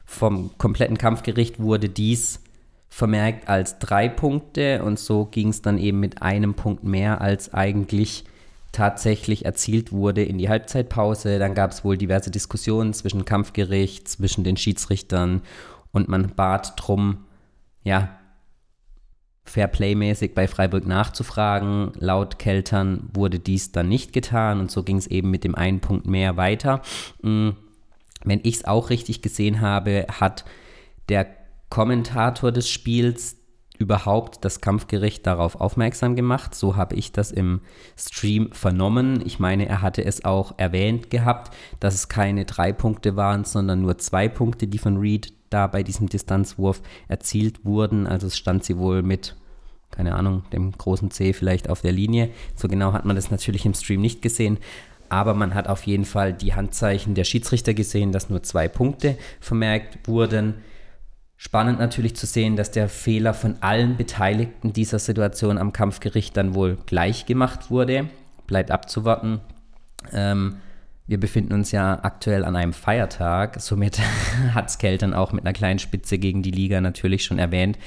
Vom 0.05 0.51
kompletten 0.57 0.97
Kampfgericht 0.97 1.59
wurde 1.59 1.89
dies 1.89 2.41
vermerkt 2.89 3.49
als 3.49 3.79
drei 3.79 4.07
Punkte 4.07 4.83
und 4.83 4.99
so 4.99 5.25
ging 5.25 5.49
es 5.49 5.61
dann 5.61 5.77
eben 5.77 5.99
mit 5.99 6.21
einem 6.21 6.53
Punkt 6.53 6.83
mehr, 6.83 7.21
als 7.21 7.53
eigentlich 7.53 8.25
tatsächlich 8.71 9.45
erzielt 9.45 9.91
wurde 9.91 10.23
in 10.23 10.37
die 10.37 10.49
Halbzeitpause. 10.49 11.39
Dann 11.39 11.55
gab 11.55 11.71
es 11.71 11.83
wohl 11.83 11.97
diverse 11.97 12.31
Diskussionen 12.31 12.93
zwischen 12.93 13.25
Kampfgericht, 13.25 14.07
zwischen 14.07 14.43
den 14.43 14.57
Schiedsrichtern 14.57 15.41
und 15.91 16.07
man 16.09 16.33
bat 16.35 16.73
drum, 16.75 17.25
ja, 17.83 18.09
Fairplay-mäßig 19.45 20.33
bei 20.33 20.47
Freiburg 20.47 20.87
nachzufragen. 20.87 21.91
Laut 21.99 22.39
Keltern 22.39 23.09
wurde 23.13 23.39
dies 23.39 23.71
dann 23.71 23.89
nicht 23.89 24.13
getan 24.13 24.59
und 24.59 24.71
so 24.71 24.83
ging 24.83 24.97
es 24.97 25.07
eben 25.07 25.29
mit 25.29 25.43
dem 25.43 25.55
einen 25.55 25.79
Punkt 25.79 26.07
mehr 26.07 26.37
weiter. 26.37 26.81
Mm, 27.21 27.49
wenn 28.23 28.39
ich 28.43 28.55
es 28.55 28.65
auch 28.65 28.89
richtig 28.89 29.21
gesehen 29.21 29.61
habe, 29.61 30.07
hat 30.09 30.45
der 31.09 31.27
Kommentator 31.69 32.51
des 32.51 32.69
Spiels 32.69 33.37
überhaupt 33.77 34.45
das 34.45 34.61
Kampfgericht 34.61 35.25
darauf 35.25 35.59
aufmerksam 35.59 36.15
gemacht. 36.15 36.55
So 36.55 36.75
habe 36.75 36.95
ich 36.95 37.11
das 37.11 37.31
im 37.31 37.61
Stream 37.97 38.51
vernommen. 38.51 39.21
Ich 39.25 39.39
meine, 39.39 39.67
er 39.67 39.81
hatte 39.81 40.05
es 40.05 40.23
auch 40.23 40.53
erwähnt 40.57 41.09
gehabt, 41.09 41.53
dass 41.79 41.95
es 41.95 42.07
keine 42.07 42.45
drei 42.45 42.71
Punkte 42.71 43.15
waren, 43.15 43.43
sondern 43.43 43.81
nur 43.81 43.97
zwei 43.97 44.29
Punkte, 44.29 44.67
die 44.67 44.77
von 44.77 44.97
Reed 44.97 45.33
da 45.53 45.67
bei 45.67 45.83
diesem 45.83 46.09
Distanzwurf 46.09 46.81
erzielt 47.07 47.63
wurden. 47.63 48.07
Also 48.07 48.27
es 48.27 48.37
stand 48.37 48.63
sie 48.63 48.77
wohl 48.77 49.03
mit, 49.03 49.35
keine 49.91 50.15
Ahnung, 50.15 50.43
dem 50.51 50.71
großen 50.71 51.11
C 51.11 51.33
vielleicht 51.33 51.69
auf 51.69 51.81
der 51.81 51.91
Linie. 51.91 52.29
So 52.55 52.67
genau 52.67 52.93
hat 52.93 53.05
man 53.05 53.15
das 53.15 53.31
natürlich 53.31 53.65
im 53.65 53.73
Stream 53.73 54.01
nicht 54.01 54.21
gesehen. 54.21 54.57
Aber 55.09 55.33
man 55.35 55.53
hat 55.53 55.67
auf 55.67 55.83
jeden 55.83 56.05
Fall 56.05 56.33
die 56.33 56.55
Handzeichen 56.55 57.13
der 57.13 57.23
Schiedsrichter 57.23 57.73
gesehen, 57.73 58.11
dass 58.11 58.29
nur 58.29 58.41
zwei 58.41 58.67
Punkte 58.67 59.17
vermerkt 59.39 60.07
wurden. 60.07 60.55
Spannend 61.37 61.77
natürlich 61.77 62.15
zu 62.15 62.25
sehen, 62.25 62.55
dass 62.55 62.71
der 62.71 62.89
Fehler 62.89 63.33
von 63.33 63.57
allen 63.59 63.97
Beteiligten 63.97 64.73
dieser 64.73 64.97
Situation 64.97 65.57
am 65.57 65.73
Kampfgericht 65.73 66.35
dann 66.37 66.55
wohl 66.55 66.77
gleich 66.85 67.25
gemacht 67.25 67.69
wurde. 67.69 68.09
Bleibt 68.47 68.71
abzuwarten. 68.71 69.41
Ähm, 70.11 70.55
wir 71.05 71.19
befinden 71.19 71.53
uns 71.53 71.71
ja 71.71 71.99
aktuell 72.03 72.45
an 72.45 72.55
einem 72.55 72.73
Feiertag, 72.73 73.59
somit 73.59 73.99
hat 74.53 74.71
Skell 74.71 74.97
dann 74.97 75.13
auch 75.13 75.33
mit 75.33 75.45
einer 75.45 75.53
kleinen 75.53 75.79
Spitze 75.79 76.17
gegen 76.17 76.43
die 76.43 76.51
Liga 76.51 76.79
natürlich 76.79 77.25
schon 77.25 77.39
erwähnt, 77.39 77.77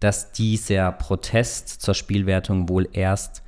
dass 0.00 0.32
dieser 0.32 0.92
Protest 0.92 1.68
zur 1.82 1.94
Spielwertung 1.94 2.68
wohl 2.68 2.88
erst 2.92 3.42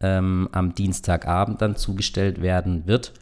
ähm, 0.00 0.48
am 0.52 0.74
Dienstagabend 0.74 1.62
dann 1.62 1.76
zugestellt 1.76 2.42
werden 2.42 2.86
wird. 2.86 3.12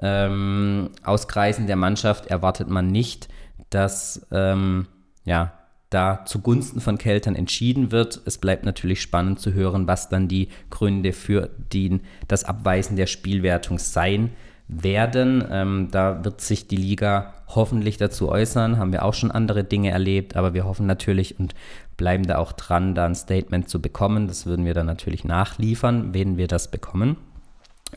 Ähm, 0.00 0.90
aus 1.02 1.28
Kreisen 1.28 1.66
der 1.66 1.76
Mannschaft 1.76 2.26
erwartet 2.26 2.68
man 2.68 2.86
nicht, 2.86 3.28
dass 3.68 4.26
ähm, 4.32 4.86
ja, 5.24 5.52
da 5.90 6.24
zugunsten 6.24 6.80
von 6.80 6.96
Keltern 6.98 7.36
entschieden 7.36 7.90
wird. 7.90 8.20
Es 8.24 8.38
bleibt 8.38 8.64
natürlich 8.64 9.02
spannend 9.02 9.40
zu 9.40 9.52
hören, 9.52 9.86
was 9.86 10.08
dann 10.08 10.28
die 10.28 10.48
Gründe 10.70 11.12
für 11.12 11.50
die, 11.72 12.00
das 12.28 12.44
Abweisen 12.44 12.96
der 12.96 13.06
Spielwertung 13.06 13.78
sein 13.78 14.30
werden. 14.70 15.44
Ähm, 15.50 15.88
da 15.90 16.24
wird 16.24 16.40
sich 16.40 16.68
die 16.68 16.76
Liga 16.76 17.34
hoffentlich 17.48 17.96
dazu 17.96 18.28
äußern. 18.28 18.78
Haben 18.78 18.92
wir 18.92 19.04
auch 19.04 19.14
schon 19.14 19.30
andere 19.30 19.64
Dinge 19.64 19.90
erlebt, 19.90 20.36
aber 20.36 20.54
wir 20.54 20.64
hoffen 20.64 20.86
natürlich 20.86 21.38
und 21.38 21.54
bleiben 21.96 22.26
da 22.26 22.38
auch 22.38 22.52
dran, 22.52 22.94
da 22.94 23.06
ein 23.06 23.14
Statement 23.14 23.68
zu 23.68 23.82
bekommen. 23.82 24.28
Das 24.28 24.46
würden 24.46 24.64
wir 24.64 24.74
dann 24.74 24.86
natürlich 24.86 25.24
nachliefern, 25.24 26.14
wenn 26.14 26.36
wir 26.36 26.46
das 26.46 26.70
bekommen. 26.70 27.16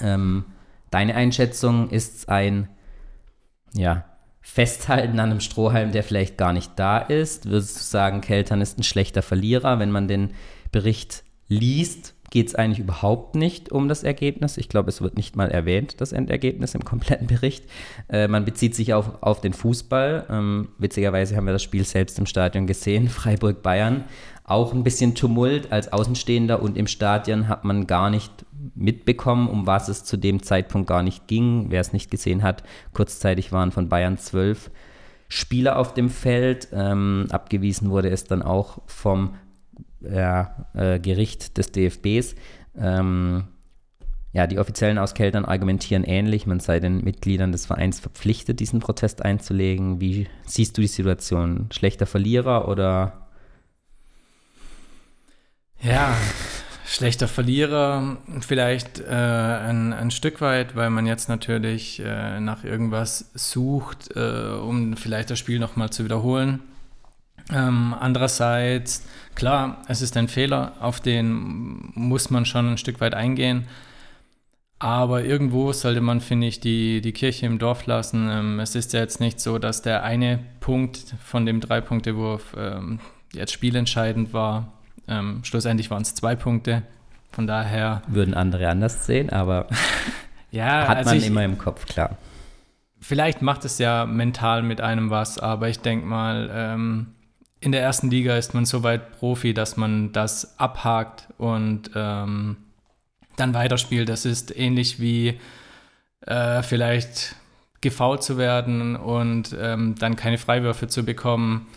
Ähm, 0.02 0.46
deine 0.90 1.16
Einschätzung 1.16 1.90
ist 1.90 2.30
ein, 2.30 2.68
ja, 3.74 4.06
Festhalten 4.46 5.20
an 5.20 5.32
einem 5.32 5.40
Strohhalm, 5.40 5.94
der 5.94 6.04
vielleicht 6.04 6.38
gar 6.38 6.52
nicht 6.52 6.72
da 6.76 6.98
ist. 6.98 7.50
Würdest 7.50 7.78
du 7.78 7.84
sagen, 7.84 8.20
Keltern 8.20 8.60
ist 8.60 8.78
ein 8.78 8.84
schlechter 8.84 9.22
Verlierer, 9.22 9.80
wenn 9.80 9.90
man 9.90 10.10
den 10.10 10.32
Bericht 10.72 11.24
liest? 11.48 12.13
Geht 12.34 12.48
es 12.48 12.56
eigentlich 12.56 12.80
überhaupt 12.80 13.36
nicht 13.36 13.72
um 13.72 13.88
das 13.88 14.02
Ergebnis. 14.02 14.58
Ich 14.58 14.68
glaube, 14.68 14.90
es 14.90 15.04
wird 15.04 15.18
nicht 15.18 15.36
mal 15.36 15.52
erwähnt, 15.52 16.02
das 16.02 16.14
Endergebnis 16.14 16.74
im 16.74 16.84
kompletten 16.84 17.28
Bericht. 17.28 17.64
Äh, 18.10 18.28
man 18.28 18.44
bezieht 18.44 18.74
sich 18.74 18.96
auf, 18.96 19.22
auf 19.22 19.40
den 19.40 19.54
Fußball. 19.54 20.26
Ähm, 20.32 20.70
witzigerweise 20.80 21.36
haben 21.36 21.46
wir 21.46 21.54
das 21.54 21.62
Spiel 21.62 21.84
selbst 21.84 22.18
im 22.18 22.26
Stadion 22.26 22.66
gesehen, 22.66 23.08
Freiburg-Bayern. 23.10 24.06
Auch 24.46 24.74
ein 24.74 24.84
bisschen 24.84 25.14
Tumult 25.14 25.72
als 25.72 25.94
Außenstehender 25.94 26.60
und 26.60 26.76
im 26.76 26.88
Stadion 26.88 27.48
hat 27.48 27.66
man 27.66 27.86
gar 27.86 28.10
nicht 28.10 28.32
mitbekommen, 28.74 29.48
um 29.48 29.68
was 29.68 29.88
es 29.88 30.04
zu 30.04 30.18
dem 30.18 30.42
Zeitpunkt 30.42 30.88
gar 30.88 31.04
nicht 31.04 31.28
ging. 31.28 31.68
Wer 31.70 31.82
es 31.82 31.94
nicht 31.94 32.10
gesehen 32.10 32.42
hat, 32.42 32.64
kurzzeitig 32.94 33.52
waren 33.52 33.72
von 33.72 33.90
Bayern 33.90 34.18
zwölf 34.18 34.72
Spieler 35.28 35.78
auf 35.78 35.94
dem 35.94 36.10
Feld. 36.10 36.70
Ähm, 36.74 37.28
abgewiesen 37.30 37.92
wurde 37.92 38.10
es 38.10 38.24
dann 38.24 38.42
auch 38.42 38.80
vom 38.88 39.36
ja, 40.10 40.68
äh, 40.74 41.00
Gericht 41.00 41.58
des 41.58 41.72
DFBs. 41.72 42.36
Ähm, 42.78 43.46
ja, 44.34 44.48
die 44.48 44.58
Offiziellen 44.58 44.98
aus 44.98 45.14
Keltern 45.14 45.46
argumentieren 45.46 46.04
ähnlich. 46.04 46.48
Man 46.48 46.60
sei 46.60 46.80
den 46.80 47.04
Mitgliedern 47.04 47.52
des 47.52 47.68
Vereins 47.68 48.00
verpflichtet, 48.00 48.60
diesen 48.60 48.80
Protest 48.80 49.22
einzulegen. 49.22 50.02
Wie 50.02 50.28
siehst 50.46 50.76
du 50.76 50.82
die 50.82 50.88
Situation? 50.88 51.70
Schlechter 51.72 52.08
Verlierer 52.08 52.68
oder? 52.68 53.28
Ja, 55.82 56.16
schlechter 56.84 57.28
Verlierer 57.28 58.18
vielleicht 58.40 59.02
äh, 59.02 59.14
ein, 59.14 59.94
ein 59.94 60.10
Stück 60.10 60.42
weit, 60.42 60.76
weil 60.76 60.90
man 60.90 61.06
jetzt 61.06 61.30
natürlich 61.30 62.02
äh, 62.04 62.40
nach 62.40 62.64
irgendwas 62.64 63.30
sucht, 63.36 64.16
äh, 64.16 64.56
um 64.60 64.98
vielleicht 64.98 65.30
das 65.30 65.38
Spiel 65.38 65.60
nochmal 65.60 65.92
zu 65.92 66.06
wiederholen. 66.06 66.62
Ähm, 67.52 67.94
andererseits, 68.00 69.04
klar, 69.36 69.82
es 69.88 70.02
ist 70.02 70.18
ein 70.18 70.28
Fehler, 70.28 70.74
auf 70.80 71.00
den 71.00 71.92
muss 71.96 72.30
man 72.30 72.46
schon 72.46 72.74
ein 72.74 72.78
Stück 72.78 73.02
weit 73.02 73.14
eingehen. 73.14 73.68
Aber 74.80 75.24
irgendwo 75.24 75.72
sollte 75.72 76.02
man, 76.02 76.20
finde 76.20 76.48
ich, 76.48 76.60
die, 76.60 77.00
die 77.00 77.14
Kirche 77.14 77.46
im 77.46 77.58
Dorf 77.58 77.86
lassen. 77.86 78.30
Ähm, 78.30 78.60
es 78.60 78.76
ist 78.76 78.92
ja 78.92 79.00
jetzt 79.00 79.22
nicht 79.22 79.40
so, 79.40 79.58
dass 79.58 79.82
der 79.82 80.04
eine 80.04 80.40
Punkt 80.60 81.16
von 81.24 81.46
dem 81.46 81.62
Drei-Punkte-Wurf 81.62 82.54
ähm, 82.58 83.00
jetzt 83.32 83.54
spielentscheidend 83.54 84.34
war. 84.34 84.74
Ähm, 85.08 85.40
schlussendlich 85.44 85.90
waren 85.90 86.02
es 86.02 86.16
zwei 86.16 86.36
Punkte. 86.36 86.84
Von 87.32 87.48
daher. 87.48 88.02
Würden 88.08 88.34
andere 88.34 88.68
anders 88.68 89.06
sehen, 89.06 89.30
aber 89.30 89.68
ja, 90.52 90.88
hat 90.88 90.98
also 90.98 91.12
man 91.12 91.18
ich, 91.18 91.28
immer 91.28 91.46
im 91.46 91.58
Kopf, 91.58 91.86
klar. 91.86 92.18
Vielleicht 93.00 93.42
macht 93.42 93.64
es 93.64 93.80
ja 93.80 94.06
mental 94.06 94.64
mit 94.64 94.82
einem 94.82 95.10
was, 95.10 95.40
aber 95.40 95.70
ich 95.70 95.80
denke 95.80 96.06
mal, 96.06 96.50
ähm, 96.54 97.08
in 97.64 97.72
der 97.72 97.82
ersten 97.82 98.10
Liga 98.10 98.36
ist 98.36 98.54
man 98.54 98.66
so 98.66 98.84
weit 98.84 99.18
Profi, 99.18 99.54
dass 99.54 99.78
man 99.78 100.12
das 100.12 100.60
abhakt 100.60 101.30
und 101.38 101.92
ähm, 101.96 102.58
dann 103.38 103.54
weiterspielt. 103.54 104.10
Das 104.10 104.26
ist 104.26 104.56
ähnlich 104.56 105.00
wie 105.00 105.40
äh, 106.26 106.62
vielleicht 106.62 107.38
gefault 107.80 108.22
zu 108.22 108.38
werden 108.38 108.98
und 108.98 109.56
ähm, 109.58 109.96
dann 109.98 110.18
keine 110.18 110.38
Freiwürfe 110.38 110.88
zu 110.88 111.04
bekommen. 111.04 111.68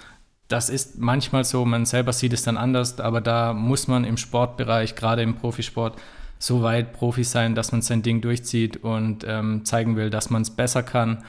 Das 0.49 0.71
ist 0.71 0.99
manchmal 0.99 1.45
so, 1.45 1.65
man 1.65 1.87
selber 1.87 2.13
sieht 2.13 2.33
es 2.33 2.43
dann 2.43 2.57
anders, 2.57 2.99
aber 2.99 3.21
da 3.21 3.53
muss 3.53 3.87
man 3.87 4.03
im 4.03 4.17
Sportbereich, 4.17 4.97
gerade 4.97 5.23
im 5.23 5.37
Profisport, 5.37 5.97
so 6.39 6.63
weit 6.63 6.95
Profi 6.95 7.23
sein, 7.23 7.55
dass 7.55 7.71
man 7.71 7.81
sein 7.81 8.03
Ding 8.03 8.21
durchzieht 8.21 8.79
und 8.79 9.25
ähm, 9.27 9.65
zeigen 9.65 9.95
will, 9.95 10.11
dass 10.11 10.31
man 10.31 10.43
es 10.43 10.51
besser 10.51 10.83
kann. 10.83 11.25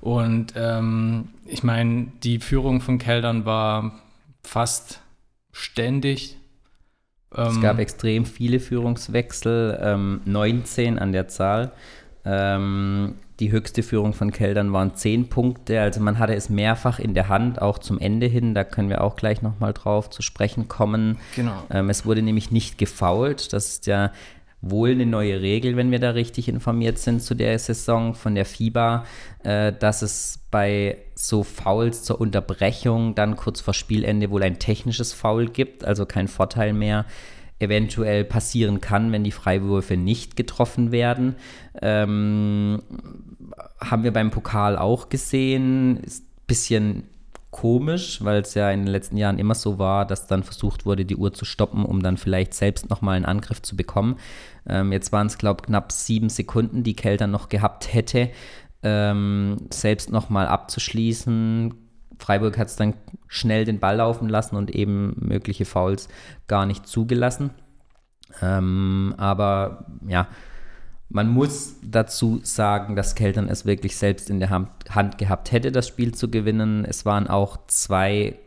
Und 0.00 0.54
ähm, 0.56 1.28
ich 1.46 1.62
meine, 1.62 2.06
die 2.22 2.38
Führung 2.38 2.80
von 2.80 2.98
Keldern 2.98 3.44
war 3.44 4.00
fast 4.42 5.00
ständig. 5.52 6.36
es 7.30 7.56
ähm, 7.56 7.60
gab 7.60 7.78
extrem 7.78 8.24
viele 8.24 8.60
Führungswechsel, 8.60 9.78
ähm, 9.82 10.20
19 10.24 10.98
an 10.98 11.12
der 11.12 11.28
Zahl. 11.28 11.72
Ähm, 12.24 13.14
die 13.40 13.50
höchste 13.50 13.82
Führung 13.82 14.12
von 14.12 14.30
Keldern 14.32 14.72
waren 14.74 14.94
10 14.94 15.30
Punkte, 15.30 15.80
also 15.80 16.00
man 16.00 16.18
hatte 16.18 16.34
es 16.34 16.50
mehrfach 16.50 16.98
in 16.98 17.14
der 17.14 17.28
Hand, 17.28 17.60
auch 17.62 17.78
zum 17.78 17.98
Ende 17.98 18.26
hin, 18.26 18.54
da 18.54 18.64
können 18.64 18.90
wir 18.90 19.02
auch 19.02 19.16
gleich 19.16 19.40
nochmal 19.40 19.72
drauf 19.72 20.10
zu 20.10 20.20
sprechen 20.20 20.68
kommen. 20.68 21.18
Genau. 21.34 21.62
Ähm, 21.70 21.88
es 21.88 22.04
wurde 22.04 22.20
nämlich 22.20 22.50
nicht 22.50 22.76
gefault, 22.76 23.54
das 23.54 23.68
ist 23.68 23.86
ja 23.86 24.12
wohl 24.62 24.90
eine 24.90 25.06
neue 25.06 25.40
Regel, 25.40 25.76
wenn 25.76 25.90
wir 25.90 25.98
da 25.98 26.10
richtig 26.10 26.48
informiert 26.48 26.98
sind 26.98 27.22
zu 27.22 27.34
der 27.34 27.58
Saison 27.58 28.14
von 28.14 28.34
der 28.34 28.44
FIBA, 28.44 29.04
äh, 29.42 29.72
dass 29.72 30.02
es 30.02 30.40
bei 30.50 30.98
so 31.14 31.42
Fouls 31.42 32.02
zur 32.02 32.20
Unterbrechung 32.20 33.14
dann 33.14 33.36
kurz 33.36 33.60
vor 33.60 33.74
Spielende 33.74 34.30
wohl 34.30 34.42
ein 34.42 34.58
technisches 34.58 35.12
Foul 35.12 35.48
gibt, 35.48 35.84
also 35.84 36.04
kein 36.04 36.28
Vorteil 36.28 36.72
mehr 36.72 37.06
eventuell 37.58 38.24
passieren 38.24 38.80
kann, 38.80 39.12
wenn 39.12 39.22
die 39.22 39.32
Freiwürfe 39.32 39.96
nicht 39.96 40.34
getroffen 40.34 40.92
werden. 40.92 41.36
Ähm, 41.80 42.82
haben 43.78 44.02
wir 44.02 44.12
beim 44.12 44.30
Pokal 44.30 44.76
auch 44.76 45.10
gesehen. 45.10 45.98
Ist 45.98 46.24
ein 46.24 46.46
bisschen 46.46 47.02
komisch, 47.50 48.22
weil 48.24 48.42
es 48.42 48.54
ja 48.54 48.70
in 48.70 48.80
den 48.80 48.92
letzten 48.92 49.16
Jahren 49.16 49.38
immer 49.38 49.54
so 49.54 49.78
war, 49.78 50.06
dass 50.06 50.26
dann 50.26 50.42
versucht 50.42 50.86
wurde, 50.86 51.04
die 51.04 51.16
Uhr 51.16 51.32
zu 51.32 51.44
stoppen, 51.44 51.84
um 51.84 52.02
dann 52.02 52.16
vielleicht 52.16 52.54
selbst 52.54 52.88
nochmal 52.90 53.16
einen 53.16 53.24
Angriff 53.24 53.60
zu 53.62 53.76
bekommen. 53.76 54.16
Ähm, 54.68 54.92
jetzt 54.92 55.12
waren 55.12 55.26
es, 55.26 55.38
glaube 55.38 55.62
ich, 55.62 55.66
knapp 55.66 55.90
sieben 55.92 56.28
Sekunden, 56.28 56.82
die 56.82 56.94
Kelter 56.94 57.26
noch 57.26 57.48
gehabt 57.48 57.92
hätte, 57.92 58.30
ähm, 58.82 59.66
selbst 59.70 60.10
nochmal 60.10 60.46
abzuschließen. 60.46 61.74
Freiburg 62.18 62.58
hat 62.58 62.68
es 62.68 62.76
dann 62.76 62.94
schnell 63.26 63.64
den 63.64 63.80
Ball 63.80 63.96
laufen 63.96 64.28
lassen 64.28 64.56
und 64.56 64.70
eben 64.70 65.16
mögliche 65.16 65.64
Fouls 65.64 66.08
gar 66.46 66.66
nicht 66.66 66.86
zugelassen. 66.86 67.50
Ähm, 68.42 69.14
aber 69.16 69.86
ja, 70.06 70.28
man 71.10 71.28
muss 71.28 71.74
dazu 71.82 72.40
sagen, 72.44 72.94
dass 72.94 73.16
Keltern 73.16 73.48
es 73.48 73.66
wirklich 73.66 73.96
selbst 73.96 74.30
in 74.30 74.38
der 74.38 74.50
Hand 74.50 75.18
gehabt 75.18 75.50
hätte, 75.50 75.72
das 75.72 75.88
Spiel 75.88 76.14
zu 76.14 76.30
gewinnen. 76.30 76.84
Es 76.84 77.04
waren 77.04 77.26
auch 77.26 77.58
zwei 77.66 78.38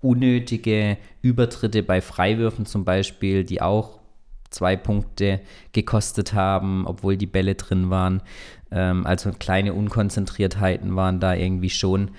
unnötige 0.00 0.96
Übertritte 1.20 1.82
bei 1.82 2.00
Freiwürfen 2.00 2.64
zum 2.64 2.86
Beispiel, 2.86 3.44
die 3.44 3.60
auch 3.60 4.00
zwei 4.48 4.76
Punkte 4.76 5.40
gekostet 5.72 6.32
haben, 6.32 6.86
obwohl 6.86 7.18
die 7.18 7.26
Bälle 7.26 7.54
drin 7.54 7.90
waren. 7.90 8.22
Ähm, 8.70 9.06
also 9.06 9.30
kleine 9.32 9.74
Unkonzentriertheiten 9.74 10.96
waren 10.96 11.20
da 11.20 11.34
irgendwie 11.34 11.70
schon 11.70 12.12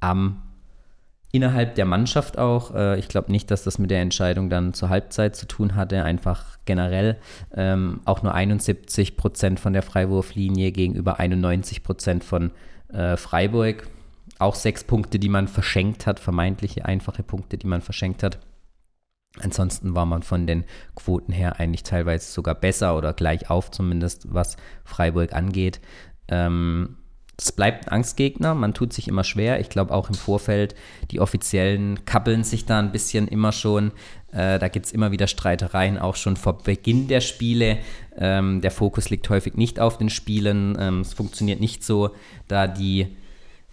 am 0.00 0.42
innerhalb 1.32 1.74
der 1.74 1.84
Mannschaft 1.84 2.38
auch. 2.38 2.74
Äh, 2.74 2.98
ich 2.98 3.08
glaube 3.08 3.30
nicht, 3.30 3.50
dass 3.50 3.64
das 3.64 3.78
mit 3.78 3.90
der 3.90 4.00
Entscheidung 4.00 4.50
dann 4.50 4.74
zur 4.74 4.88
Halbzeit 4.88 5.36
zu 5.36 5.46
tun 5.46 5.74
hatte. 5.74 6.02
Einfach 6.02 6.58
generell 6.64 7.18
ähm, 7.54 8.00
auch 8.04 8.22
nur 8.22 8.34
71 8.34 9.16
Prozent 9.16 9.60
von 9.60 9.72
der 9.72 9.82
Freiwurflinie 9.82 10.72
gegenüber 10.72 11.20
91 11.20 11.82
Prozent 11.82 12.24
von 12.24 12.50
äh, 12.92 13.16
Freiburg. 13.16 13.88
Auch 14.38 14.54
sechs 14.54 14.84
Punkte, 14.84 15.18
die 15.18 15.28
man 15.28 15.48
verschenkt 15.48 16.06
hat, 16.06 16.18
vermeintliche 16.18 16.84
einfache 16.84 17.22
Punkte, 17.22 17.58
die 17.58 17.66
man 17.66 17.82
verschenkt 17.82 18.22
hat. 18.22 18.38
Ansonsten 19.38 19.94
war 19.94 20.06
man 20.06 20.22
von 20.22 20.46
den 20.46 20.64
Quoten 20.96 21.32
her 21.32 21.60
eigentlich 21.60 21.84
teilweise 21.84 22.32
sogar 22.32 22.54
besser 22.54 22.96
oder 22.96 23.12
gleich 23.12 23.48
auf, 23.48 23.70
zumindest 23.70 24.34
was 24.34 24.56
Freiburg 24.84 25.34
angeht. 25.34 25.80
Ähm, 26.26 26.96
es 27.40 27.52
bleibt 27.52 27.86
ein 27.86 27.92
Angstgegner, 27.92 28.54
man 28.54 28.74
tut 28.74 28.92
sich 28.92 29.08
immer 29.08 29.24
schwer. 29.24 29.60
Ich 29.60 29.68
glaube 29.68 29.94
auch 29.94 30.08
im 30.08 30.14
Vorfeld, 30.14 30.74
die 31.10 31.20
Offiziellen 31.20 32.04
kappeln 32.04 32.44
sich 32.44 32.66
da 32.66 32.78
ein 32.78 32.92
bisschen 32.92 33.28
immer 33.28 33.52
schon. 33.52 33.92
Äh, 34.32 34.58
da 34.58 34.68
gibt 34.68 34.86
es 34.86 34.92
immer 34.92 35.10
wieder 35.10 35.26
Streitereien, 35.26 35.98
auch 35.98 36.16
schon 36.16 36.36
vor 36.36 36.58
Beginn 36.58 37.08
der 37.08 37.20
Spiele. 37.20 37.78
Ähm, 38.16 38.60
der 38.60 38.70
Fokus 38.70 39.10
liegt 39.10 39.28
häufig 39.30 39.54
nicht 39.54 39.80
auf 39.80 39.98
den 39.98 40.10
Spielen. 40.10 40.76
Ähm, 40.78 41.00
es 41.00 41.14
funktioniert 41.14 41.60
nicht 41.60 41.82
so, 41.84 42.10
da 42.46 42.66
die 42.66 43.16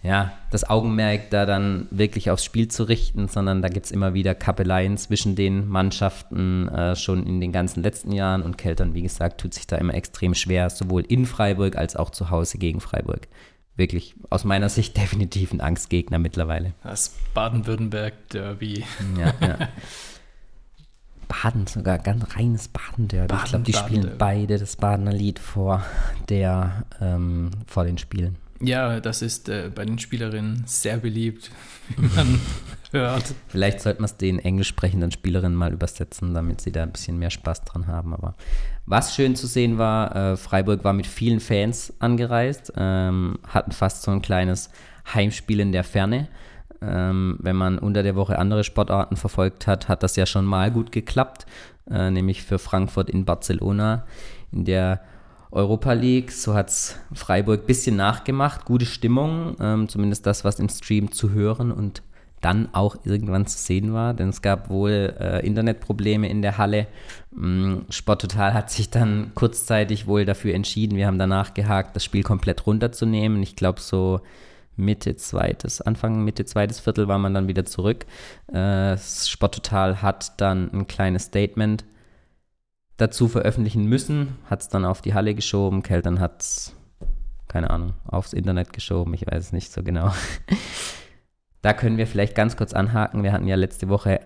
ja, 0.02 0.32
das 0.50 0.68
Augenmerk 0.68 1.30
da 1.30 1.44
dann 1.44 1.88
wirklich 1.90 2.30
aufs 2.30 2.44
Spiel 2.44 2.68
zu 2.68 2.84
richten, 2.84 3.26
sondern 3.26 3.62
da 3.62 3.68
gibt 3.68 3.86
es 3.86 3.92
immer 3.92 4.14
wieder 4.14 4.34
Kappeleien 4.34 4.96
zwischen 4.96 5.34
den 5.34 5.66
Mannschaften 5.68 6.68
äh, 6.68 6.94
schon 6.94 7.26
in 7.26 7.40
den 7.40 7.50
ganzen 7.50 7.82
letzten 7.82 8.12
Jahren 8.12 8.42
und 8.42 8.58
Keltern, 8.58 8.94
wie 8.94 9.02
gesagt, 9.02 9.40
tut 9.40 9.54
sich 9.54 9.66
da 9.66 9.76
immer 9.76 9.94
extrem 9.94 10.34
schwer, 10.34 10.70
sowohl 10.70 11.02
in 11.02 11.26
Freiburg 11.26 11.76
als 11.76 11.96
auch 11.96 12.10
zu 12.10 12.30
Hause 12.30 12.58
gegen 12.58 12.80
Freiburg 12.80 13.26
wirklich 13.78 14.14
aus 14.28 14.44
meiner 14.44 14.68
Sicht 14.68 14.96
definitiv 14.96 15.52
ein 15.52 15.60
Angstgegner 15.60 16.18
mittlerweile. 16.18 16.74
Das 16.82 17.14
Baden-Württemberg-Derby. 17.34 18.84
Ja, 19.18 19.34
ja. 19.40 19.68
Baden, 21.28 21.66
sogar 21.66 21.98
ganz 21.98 22.36
reines 22.36 22.68
Baden-Derby. 22.68 23.28
Baden, 23.28 23.44
ich 23.44 23.50
glaube, 23.50 23.64
die 23.64 23.72
Baden 23.72 23.86
spielen 23.86 24.18
beide 24.18 24.58
das 24.58 24.76
Badener 24.76 25.12
Lied 25.12 25.38
vor, 25.38 25.84
der, 26.28 26.84
ähm, 27.00 27.50
vor 27.66 27.84
den 27.84 27.98
Spielen. 27.98 28.36
Ja, 28.60 29.00
das 29.00 29.22
ist 29.22 29.48
äh, 29.48 29.70
bei 29.72 29.84
den 29.84 29.98
Spielerinnen 29.98 30.64
sehr 30.66 30.98
beliebt, 30.98 31.50
wie 31.96 32.08
man 32.16 32.40
hört. 32.92 33.34
Vielleicht 33.48 33.80
sollte 33.80 34.00
man 34.00 34.06
es 34.06 34.16
den 34.16 34.38
englisch 34.38 34.68
sprechenden 34.68 35.10
Spielerinnen 35.10 35.56
mal 35.56 35.72
übersetzen, 35.72 36.34
damit 36.34 36.60
sie 36.60 36.72
da 36.72 36.82
ein 36.82 36.92
bisschen 36.92 37.18
mehr 37.18 37.30
Spaß 37.30 37.64
dran 37.64 37.86
haben. 37.86 38.12
Aber 38.14 38.34
was 38.86 39.14
schön 39.14 39.36
zu 39.36 39.46
sehen 39.46 39.78
war, 39.78 40.14
äh, 40.14 40.36
Freiburg 40.36 40.84
war 40.84 40.92
mit 40.92 41.06
vielen 41.06 41.40
Fans 41.40 41.92
angereist, 42.00 42.72
ähm, 42.76 43.38
hatten 43.46 43.72
fast 43.72 44.02
so 44.02 44.10
ein 44.10 44.22
kleines 44.22 44.70
Heimspiel 45.14 45.60
in 45.60 45.72
der 45.72 45.84
Ferne. 45.84 46.28
Ähm, 46.80 47.38
wenn 47.40 47.56
man 47.56 47.78
unter 47.78 48.02
der 48.02 48.14
Woche 48.14 48.38
andere 48.38 48.62
Sportarten 48.62 49.16
verfolgt 49.16 49.66
hat, 49.66 49.88
hat 49.88 50.02
das 50.02 50.14
ja 50.16 50.26
schon 50.26 50.44
mal 50.44 50.70
gut 50.70 50.92
geklappt, 50.92 51.44
äh, 51.90 52.10
nämlich 52.10 52.42
für 52.42 52.58
Frankfurt 52.58 53.10
in 53.10 53.24
Barcelona 53.24 54.04
in 54.52 54.64
der 54.64 55.00
Europa 55.50 55.92
League. 55.92 56.30
So 56.32 56.54
hat 56.54 56.68
es 56.68 56.96
Freiburg 57.12 57.62
ein 57.62 57.66
bisschen 57.66 57.96
nachgemacht. 57.96 58.64
Gute 58.64 58.86
Stimmung, 58.86 59.56
ähm, 59.60 59.88
zumindest 59.88 60.26
das, 60.26 60.44
was 60.44 60.58
im 60.58 60.68
Stream 60.68 61.12
zu 61.12 61.30
hören 61.30 61.72
und 61.72 62.02
dann 62.40 62.68
auch 62.72 62.96
irgendwann 63.04 63.46
zu 63.46 63.58
sehen 63.58 63.92
war, 63.92 64.14
denn 64.14 64.28
es 64.28 64.42
gab 64.42 64.70
wohl 64.70 65.14
äh, 65.18 65.44
Internetprobleme 65.44 66.28
in 66.28 66.42
der 66.42 66.58
Halle. 66.58 66.86
Ähm, 67.36 67.84
Sporttotal 67.90 68.54
hat 68.54 68.70
sich 68.70 68.90
dann 68.90 69.32
kurzzeitig 69.34 70.06
wohl 70.06 70.24
dafür 70.24 70.54
entschieden, 70.54 70.96
wir 70.96 71.06
haben 71.06 71.18
danach 71.18 71.54
gehakt, 71.54 71.96
das 71.96 72.04
Spiel 72.04 72.22
komplett 72.22 72.66
runterzunehmen. 72.66 73.42
Ich 73.42 73.56
glaube, 73.56 73.80
so 73.80 74.20
Mitte 74.76 75.16
zweites, 75.16 75.80
Anfang 75.80 76.24
Mitte 76.24 76.44
zweites 76.44 76.78
Viertel 76.78 77.08
war 77.08 77.18
man 77.18 77.34
dann 77.34 77.48
wieder 77.48 77.64
zurück. 77.64 78.06
Äh, 78.52 78.96
Sporttotal 78.96 80.00
hat 80.02 80.40
dann 80.40 80.70
ein 80.72 80.86
kleines 80.86 81.24
Statement 81.24 81.84
dazu 82.98 83.28
veröffentlichen 83.28 83.86
müssen, 83.86 84.36
hat 84.50 84.60
es 84.60 84.68
dann 84.68 84.84
auf 84.84 85.00
die 85.00 85.14
Halle 85.14 85.34
geschoben, 85.34 85.82
Keltern 85.82 86.20
hat 86.20 86.42
es, 86.42 86.76
keine 87.46 87.70
Ahnung, 87.70 87.94
aufs 88.06 88.34
Internet 88.34 88.74
geschoben, 88.74 89.14
ich 89.14 89.26
weiß 89.26 89.46
es 89.46 89.52
nicht 89.52 89.72
so 89.72 89.82
genau. 89.82 90.12
da 91.62 91.72
können 91.72 91.96
wir 91.96 92.06
vielleicht 92.06 92.34
ganz 92.34 92.56
kurz 92.56 92.74
anhaken. 92.74 93.22
Wir 93.22 93.32
hatten 93.32 93.46
ja 93.46 93.56
letzte 93.56 93.88
Woche 93.88 94.20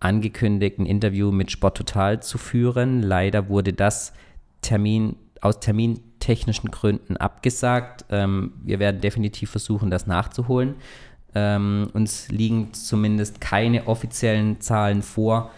angekündigt, 0.00 0.78
ein 0.78 0.86
Interview 0.86 1.30
mit 1.30 1.50
Sport 1.50 1.76
Total 1.76 2.22
zu 2.22 2.38
führen. 2.38 3.02
Leider 3.02 3.48
wurde 3.48 3.72
das 3.72 4.12
Termin 4.62 5.16
aus 5.40 5.60
termintechnischen 5.60 6.70
Gründen 6.70 7.16
abgesagt. 7.16 8.06
Ähm, 8.10 8.54
wir 8.64 8.78
werden 8.78 9.00
definitiv 9.00 9.50
versuchen, 9.50 9.90
das 9.90 10.06
nachzuholen. 10.06 10.76
Ähm, 11.34 11.90
uns 11.92 12.28
liegen 12.28 12.72
zumindest 12.72 13.40
keine 13.40 13.86
offiziellen 13.86 14.60
Zahlen 14.60 15.02
vor, 15.02 15.50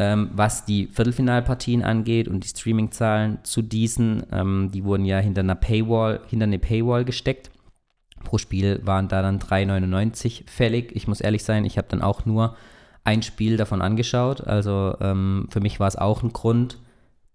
ähm, 0.00 0.30
was 0.32 0.64
die 0.64 0.86
Viertelfinalpartien 0.86 1.84
angeht 1.84 2.26
und 2.26 2.42
die 2.42 2.48
Streaming-Zahlen 2.48 3.38
zu 3.42 3.60
diesen. 3.60 4.22
Ähm, 4.32 4.70
die 4.72 4.82
wurden 4.82 5.04
ja 5.04 5.18
hinter 5.18 5.42
einer 5.42 5.54
Paywall, 5.54 6.22
hinter 6.26 6.44
eine 6.44 6.58
Paywall 6.58 7.04
gesteckt. 7.04 7.50
Pro 8.24 8.38
Spiel 8.38 8.80
waren 8.82 9.08
da 9.08 9.20
dann 9.20 9.38
3,99 9.38 10.48
fällig. 10.48 10.96
Ich 10.96 11.06
muss 11.06 11.20
ehrlich 11.20 11.44
sein, 11.44 11.66
ich 11.66 11.76
habe 11.76 11.88
dann 11.90 12.00
auch 12.00 12.24
nur 12.24 12.56
ein 13.04 13.22
Spiel 13.22 13.58
davon 13.58 13.82
angeschaut. 13.82 14.40
Also 14.40 14.96
ähm, 15.02 15.48
für 15.50 15.60
mich 15.60 15.80
war 15.80 15.88
es 15.88 15.96
auch 15.96 16.22
ein 16.22 16.32
Grund, 16.32 16.78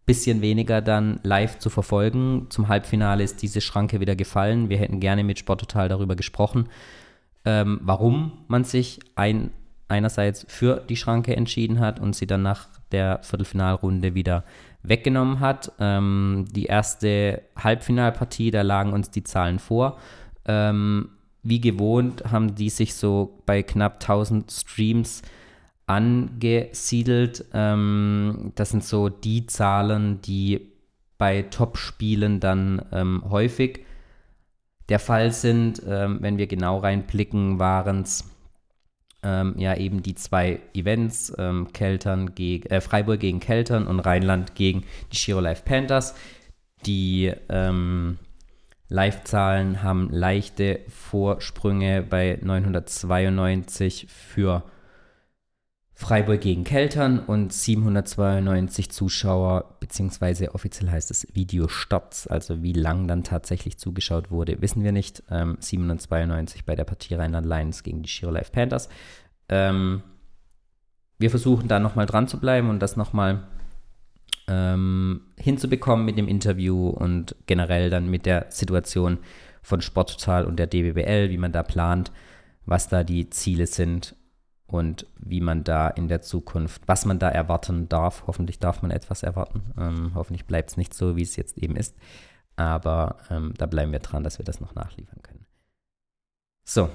bisschen 0.08 0.42
weniger 0.42 0.82
dann 0.82 1.20
live 1.22 1.60
zu 1.60 1.70
verfolgen. 1.70 2.48
Zum 2.50 2.68
Halbfinale 2.68 3.24
ist 3.24 3.44
diese 3.44 3.62
Schranke 3.62 4.00
wieder 4.00 4.16
gefallen. 4.16 4.70
Wir 4.70 4.80
hätten 4.80 5.00
gerne 5.00 5.24
mit 5.24 5.38
Sporttotal 5.38 5.88
darüber 5.88 6.16
gesprochen, 6.16 6.68
ähm, 7.46 7.80
warum 7.84 8.32
man 8.48 8.64
sich 8.64 9.00
ein 9.16 9.52
einerseits 9.88 10.46
für 10.48 10.82
die 10.90 10.96
Schranke 10.96 11.36
entschieden 11.36 11.80
hat 11.80 12.00
und 12.00 12.16
sie 12.16 12.28
dann 12.28 12.42
nach 12.42 12.68
der 12.92 13.20
Viertelfinalrunde 13.22 14.16
wieder 14.16 14.44
weggenommen 14.84 15.40
hat. 15.40 15.72
Ähm, 15.80 16.46
die 16.52 16.66
erste 16.66 17.42
Halbfinalpartie, 17.56 18.52
da 18.52 18.62
lagen 18.62 18.94
uns 18.94 19.12
die 19.12 19.24
Zahlen 19.24 19.60
vor. 19.60 19.98
Ähm, 20.46 21.10
wie 21.44 21.62
gewohnt 21.62 22.24
haben 22.32 22.56
die 22.56 22.70
sich 22.70 22.96
so 22.96 23.42
bei 23.46 23.62
knapp 23.62 24.02
1000 24.02 24.52
Streams 24.52 25.22
angesiedelt. 25.88 27.46
Ähm, 27.54 28.52
das 28.56 28.72
sind 28.72 28.84
so 28.84 29.10
die 29.10 29.46
Zahlen, 29.46 30.22
die 30.22 30.72
bei 31.18 31.44
Top-Spielen 31.44 32.40
dann 32.40 32.84
ähm, 32.92 33.24
häufig 33.30 33.86
der 34.90 35.00
Fall 35.00 35.32
sind. 35.32 35.82
Ähm, 35.88 36.18
wenn 36.22 36.38
wir 36.38 36.48
genau 36.48 36.80
reinblicken, 36.80 37.60
waren 37.60 38.02
es 38.02 38.35
ähm, 39.26 39.56
ja 39.58 39.76
eben 39.76 40.04
die 40.04 40.16
zwei 40.16 40.60
Events, 40.74 41.34
ähm, 41.38 41.74
Keltern 41.74 42.36
gegen, 42.36 42.70
äh, 42.70 42.80
Freiburg 42.80 43.20
gegen 43.20 43.40
Keltern 43.40 43.88
und 43.88 44.00
Rheinland 44.00 44.56
gegen 44.56 44.84
die 45.12 45.18
Shiro 45.18 45.40
Life 45.42 45.64
Panthers. 45.66 46.14
Die 46.86 47.34
ähm, 47.50 48.20
Live-Zahlen 48.88 49.82
haben 49.82 50.10
leichte 50.12 50.82
Vorsprünge 50.88 52.04
bei 52.04 52.38
992 52.42 54.08
für 54.08 54.64
Freiburg 55.98 56.42
gegen 56.42 56.66
Keltern 56.66 57.20
und 57.20 57.54
792 57.54 58.92
Zuschauer, 58.92 59.78
beziehungsweise 59.80 60.54
offiziell 60.54 60.92
heißt 60.92 61.10
es 61.10 61.26
Videostarts, 61.34 62.28
also 62.28 62.62
wie 62.62 62.74
lang 62.74 63.08
dann 63.08 63.24
tatsächlich 63.24 63.78
zugeschaut 63.78 64.30
wurde, 64.30 64.62
wissen 64.62 64.84
wir 64.84 64.92
nicht. 64.92 65.24
Ähm, 65.32 65.56
792 65.58 66.66
bei 66.66 66.76
der 66.76 66.84
Partie 66.84 67.16
Rheinland 67.16 67.48
Lions 67.48 67.82
gegen 67.82 68.04
die 68.04 68.10
Shiro 68.10 68.30
Life 68.30 68.52
Panthers. 68.52 68.90
Ähm, 69.48 70.04
wir 71.18 71.30
versuchen 71.30 71.70
da 71.70 71.80
nochmal 71.80 72.08
dran 72.08 72.28
zu 72.28 72.42
bleiben 72.42 72.70
und 72.70 72.82
das 72.82 72.98
nochmal 72.98 73.48
ähm, 74.50 75.22
hinzubekommen 75.38 76.06
mit 76.06 76.18
dem 76.18 76.28
Interview 76.28 76.90
und 76.90 77.38
generell 77.46 77.90
dann 77.90 78.10
mit 78.10 78.26
der 78.26 78.48
Situation 78.50 79.20
von 79.62 79.82
Sporttotal 79.82 80.44
und 80.44 80.58
der 80.58 80.68
DBBL, 80.68 81.30
wie 81.30 81.38
man 81.38 81.54
da 81.54 81.64
plant, 81.64 82.12
was 82.66 82.90
da 82.90 83.06
die 83.06 83.30
Ziele 83.30 83.66
sind 83.66 84.14
und 84.68 85.06
wie 85.18 85.42
man 85.42 85.64
da 85.64 85.88
in 85.88 86.08
der 86.08 86.22
Zukunft, 86.22 86.82
was 86.88 87.06
man 87.06 87.20
da 87.20 87.30
erwarten 87.30 87.88
darf. 87.88 88.24
Hoffentlich 88.28 88.60
darf 88.60 88.82
man 88.82 88.92
etwas 88.92 89.24
erwarten. 89.24 89.74
Ähm, 89.78 90.12
hoffentlich 90.16 90.46
bleibt 90.46 90.72
es 90.72 90.78
nicht 90.78 90.94
so, 90.94 91.16
wie 91.16 91.22
es 91.22 91.36
jetzt 91.36 91.58
eben 91.58 91.76
ist. 91.76 91.96
Aber 92.56 93.18
ähm, 93.30 93.54
da 93.58 93.66
bleiben 93.66 93.92
wir 93.92 94.00
dran, 94.00 94.24
dass 94.24 94.38
wir 94.38 94.46
das 94.46 94.62
noch 94.62 94.76
nachliefern 94.76 95.22
können. 95.22 95.46
So, 96.64 96.90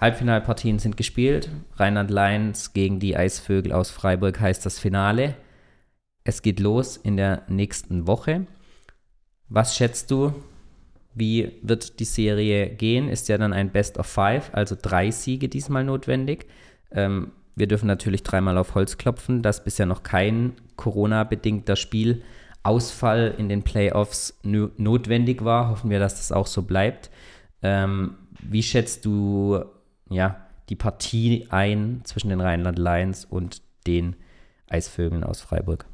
Halbfinalpartien 0.00 0.78
sind 0.78 0.96
gespielt. 0.96 1.50
Rheinland 1.76 2.10
Lions 2.10 2.72
gegen 2.72 2.98
die 2.98 3.16
Eisvögel 3.16 3.72
aus 3.72 3.90
Freiburg 3.90 4.40
heißt 4.40 4.64
das 4.64 4.78
Finale. 4.78 5.34
Es 6.24 6.42
geht 6.42 6.60
los 6.60 6.96
in 6.96 7.16
der 7.16 7.42
nächsten 7.48 8.06
Woche. 8.06 8.46
Was 9.48 9.76
schätzt 9.76 10.10
du? 10.10 10.34
Wie 11.14 11.52
wird 11.62 12.00
die 12.00 12.04
Serie 12.04 12.70
gehen? 12.70 13.08
Ist 13.08 13.28
ja 13.28 13.38
dann 13.38 13.52
ein 13.52 13.70
Best 13.70 13.98
of 13.98 14.06
Five, 14.06 14.50
also 14.52 14.76
drei 14.80 15.10
Siege 15.10 15.48
diesmal 15.48 15.84
notwendig. 15.84 16.46
Ähm, 16.90 17.32
wir 17.56 17.68
dürfen 17.68 17.86
natürlich 17.86 18.22
dreimal 18.22 18.58
auf 18.58 18.74
Holz 18.74 18.98
klopfen, 18.98 19.42
dass 19.42 19.62
bisher 19.62 19.86
noch 19.86 20.02
kein 20.02 20.54
Corona-bedingter 20.76 21.76
Spielausfall 21.76 23.34
in 23.38 23.48
den 23.48 23.62
Playoffs 23.62 24.38
notwendig 24.42 25.44
war. 25.44 25.70
Hoffen 25.70 25.90
wir, 25.90 26.00
dass 26.00 26.16
das 26.16 26.32
auch 26.32 26.48
so 26.48 26.62
bleibt. 26.62 27.10
Ähm, 27.62 28.16
wie 28.40 28.62
schätzt 28.62 29.04
du 29.04 29.64
ja, 30.10 30.36
die 30.68 30.76
Partie 30.76 31.46
ein 31.50 32.00
zwischen 32.04 32.30
den 32.30 32.40
Rheinland 32.40 32.78
Lions 32.78 33.24
und 33.24 33.62
den 33.86 34.16
Eisvögeln 34.68 35.22
aus 35.22 35.40
Freiburg? 35.40 35.86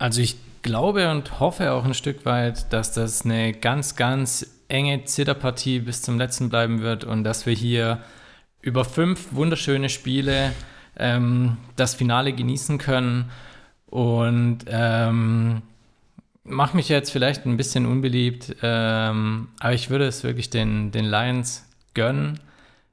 Also 0.00 0.22
ich 0.22 0.36
glaube 0.62 1.10
und 1.10 1.40
hoffe 1.40 1.72
auch 1.72 1.84
ein 1.84 1.92
Stück 1.92 2.24
weit, 2.24 2.72
dass 2.72 2.92
das 2.92 3.26
eine 3.26 3.52
ganz, 3.52 3.96
ganz 3.96 4.46
enge 4.68 5.04
Zitterpartie 5.04 5.80
bis 5.80 6.00
zum 6.00 6.16
letzten 6.16 6.48
bleiben 6.48 6.80
wird 6.80 7.04
und 7.04 7.22
dass 7.22 7.44
wir 7.44 7.52
hier 7.52 8.00
über 8.62 8.86
fünf 8.86 9.28
wunderschöne 9.32 9.90
Spiele 9.90 10.52
ähm, 10.96 11.58
das 11.76 11.94
Finale 11.94 12.32
genießen 12.32 12.78
können. 12.78 13.30
Und 13.88 14.60
ähm, 14.68 15.60
mache 16.44 16.76
mich 16.76 16.88
jetzt 16.88 17.10
vielleicht 17.10 17.44
ein 17.44 17.58
bisschen 17.58 17.84
unbeliebt, 17.84 18.56
ähm, 18.62 19.48
aber 19.58 19.74
ich 19.74 19.90
würde 19.90 20.06
es 20.06 20.24
wirklich 20.24 20.48
den, 20.48 20.92
den 20.92 21.04
Lions 21.04 21.68
gönnen, 21.92 22.40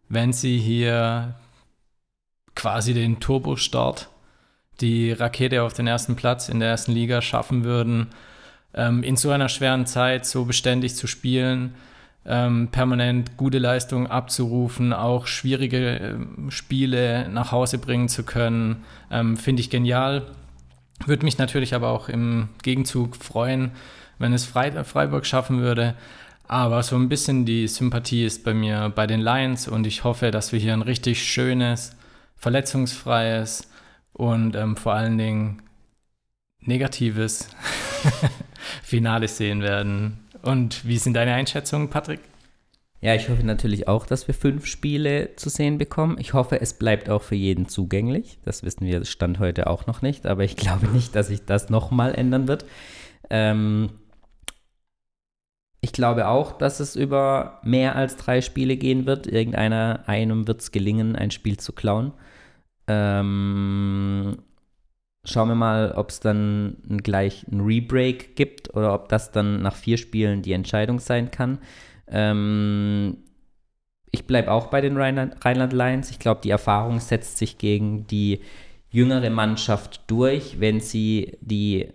wenn 0.09 0.33
sie 0.33 0.57
hier 0.57 1.35
quasi 2.53 2.93
den 2.93 3.21
Turbo-Start 3.21 4.09
die 4.81 5.11
Rakete 5.11 5.63
auf 5.63 5.73
den 5.73 5.87
ersten 5.87 6.15
Platz 6.15 6.49
in 6.49 6.59
der 6.59 6.69
ersten 6.69 6.91
Liga 6.91 7.21
schaffen 7.21 7.63
würden, 7.63 8.07
ähm, 8.73 9.03
in 9.03 9.15
so 9.15 9.31
einer 9.31 9.49
schweren 9.49 9.85
Zeit 9.85 10.25
so 10.25 10.45
beständig 10.45 10.95
zu 10.95 11.07
spielen, 11.07 11.75
ähm, 12.25 12.67
permanent 12.71 13.37
gute 13.37 13.57
Leistungen 13.57 14.07
abzurufen, 14.07 14.93
auch 14.93 15.27
schwierige 15.27 15.99
äh, 15.99 16.15
Spiele 16.49 17.29
nach 17.29 17.51
Hause 17.51 17.77
bringen 17.77 18.09
zu 18.09 18.23
können, 18.23 18.83
ähm, 19.09 19.37
finde 19.37 19.61
ich 19.61 19.69
genial. 19.69 20.27
Würde 21.05 21.25
mich 21.25 21.37
natürlich 21.37 21.73
aber 21.73 21.89
auch 21.89 22.09
im 22.09 22.49
Gegenzug 22.63 23.15
freuen, 23.15 23.71
wenn 24.19 24.33
es 24.33 24.45
Fre 24.45 24.83
Freiburg 24.83 25.25
schaffen 25.25 25.61
würde. 25.61 25.95
Aber 26.47 26.81
so 26.81 26.95
ein 26.95 27.09
bisschen 27.09 27.45
die 27.45 27.67
Sympathie 27.67 28.25
ist 28.25 28.43
bei 28.43 28.53
mir 28.53 28.91
bei 28.93 29.05
den 29.05 29.19
Lions 29.19 29.67
und 29.67 29.85
ich 29.85 30.03
hoffe, 30.03 30.31
dass 30.31 30.53
wir 30.53 30.59
hier 30.59 30.73
ein 30.73 30.81
richtig 30.81 31.21
schönes, 31.23 31.95
verletzungsfreies, 32.37 33.69
und 34.17 34.55
ähm, 34.55 34.75
vor 34.75 34.93
allen 34.93 35.17
Dingen 35.17 35.61
negatives 36.59 37.49
Finale 38.83 39.27
sehen 39.27 39.61
werden. 39.61 40.19
Und 40.41 40.85
wie 40.85 40.97
sind 40.97 41.13
deine 41.13 41.33
Einschätzungen, 41.33 41.89
Patrick? 41.89 42.19
Ja, 42.99 43.13
ich 43.13 43.29
hoffe 43.29 43.45
natürlich 43.45 43.87
auch, 43.87 44.07
dass 44.07 44.27
wir 44.27 44.33
fünf 44.33 44.65
Spiele 44.65 45.35
zu 45.35 45.49
sehen 45.49 45.77
bekommen. 45.77 46.17
Ich 46.19 46.33
hoffe, 46.33 46.59
es 46.59 46.73
bleibt 46.73 47.09
auch 47.09 47.21
für 47.21 47.35
jeden 47.35 47.67
zugänglich. 47.67 48.39
Das 48.43 48.63
wissen 48.63 48.87
wir 48.87 49.05
Stand 49.05 49.37
heute 49.37 49.67
auch 49.67 49.85
noch 49.85 50.01
nicht, 50.01 50.25
aber 50.25 50.43
ich 50.43 50.55
glaube 50.55 50.87
nicht, 50.87 51.15
dass 51.15 51.27
sich 51.27 51.45
das 51.45 51.69
nochmal 51.69 52.15
ändern 52.15 52.47
wird. 52.47 52.65
Ähm 53.29 53.89
ich 55.79 55.93
glaube 55.93 56.27
auch, 56.27 56.57
dass 56.57 56.79
es 56.79 56.95
über 56.95 57.61
mehr 57.63 57.95
als 57.95 58.15
drei 58.15 58.41
Spiele 58.41 58.77
gehen 58.77 59.05
wird. 59.05 59.27
Irgendeiner 59.27 60.03
einem 60.07 60.47
wird 60.47 60.61
es 60.61 60.71
gelingen, 60.71 61.15
ein 61.15 61.29
Spiel 61.29 61.57
zu 61.57 61.73
klauen. 61.73 62.13
Ähm, 62.87 64.37
schauen 65.25 65.49
wir 65.49 65.55
mal, 65.55 65.93
ob 65.95 66.09
es 66.09 66.19
dann 66.19 66.77
gleich 67.03 67.45
ein 67.51 67.61
Rebreak 67.61 68.35
gibt 68.35 68.73
oder 68.75 68.93
ob 68.93 69.09
das 69.09 69.31
dann 69.31 69.61
nach 69.61 69.75
vier 69.75 69.97
Spielen 69.97 70.41
die 70.41 70.53
Entscheidung 70.53 70.99
sein 70.99 71.31
kann. 71.31 71.59
Ähm, 72.07 73.17
ich 74.11 74.25
bleibe 74.25 74.51
auch 74.51 74.67
bei 74.67 74.81
den 74.81 74.97
Rheinland, 74.97 75.43
Rheinland 75.43 75.73
Lions. 75.73 76.09
Ich 76.09 76.19
glaube, 76.19 76.41
die 76.43 76.49
Erfahrung 76.49 76.99
setzt 76.99 77.37
sich 77.37 77.57
gegen 77.57 78.07
die 78.07 78.41
jüngere 78.89 79.29
Mannschaft 79.29 80.01
durch, 80.07 80.59
wenn 80.59 80.79
sie 80.79 81.37
die, 81.41 81.89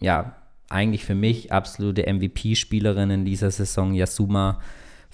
ja, 0.00 0.36
eigentlich 0.70 1.04
für 1.04 1.14
mich 1.14 1.52
absolute 1.52 2.06
MVP-Spielerin 2.12 3.10
in 3.10 3.24
dieser 3.24 3.50
Saison, 3.50 3.94
Yasuma, 3.94 4.60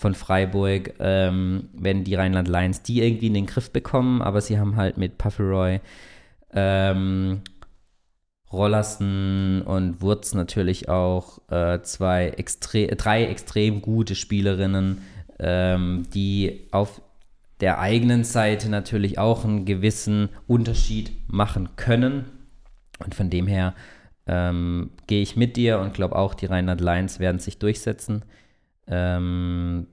von 0.00 0.14
Freiburg, 0.14 0.94
ähm, 0.98 1.68
wenn 1.74 2.04
die 2.04 2.14
Rheinland 2.14 2.48
Lions 2.48 2.80
die 2.80 3.02
irgendwie 3.02 3.26
in 3.26 3.34
den 3.34 3.44
Griff 3.44 3.70
bekommen, 3.70 4.22
aber 4.22 4.40
sie 4.40 4.58
haben 4.58 4.76
halt 4.76 4.96
mit 4.96 5.18
Pufferoy, 5.18 5.80
ähm, 6.54 7.42
Rollerson 8.50 9.60
und 9.60 10.00
Wurz 10.00 10.32
natürlich 10.32 10.88
auch 10.88 11.38
äh, 11.50 11.82
zwei 11.82 12.30
extre 12.30 12.86
drei 12.86 13.26
extrem 13.26 13.82
gute 13.82 14.14
Spielerinnen, 14.14 15.02
ähm, 15.38 16.06
die 16.14 16.66
auf 16.70 17.02
der 17.60 17.78
eigenen 17.78 18.24
Seite 18.24 18.70
natürlich 18.70 19.18
auch 19.18 19.44
einen 19.44 19.66
gewissen 19.66 20.30
Unterschied 20.46 21.12
machen 21.26 21.76
können. 21.76 22.24
Und 23.04 23.14
von 23.14 23.28
dem 23.28 23.46
her 23.46 23.74
ähm, 24.26 24.92
gehe 25.06 25.20
ich 25.20 25.36
mit 25.36 25.56
dir 25.56 25.78
und 25.78 25.92
glaube 25.92 26.16
auch, 26.16 26.32
die 26.32 26.46
Rheinland 26.46 26.80
Lions 26.80 27.20
werden 27.20 27.38
sich 27.38 27.58
durchsetzen. 27.58 28.24
Ähm, 28.90 29.87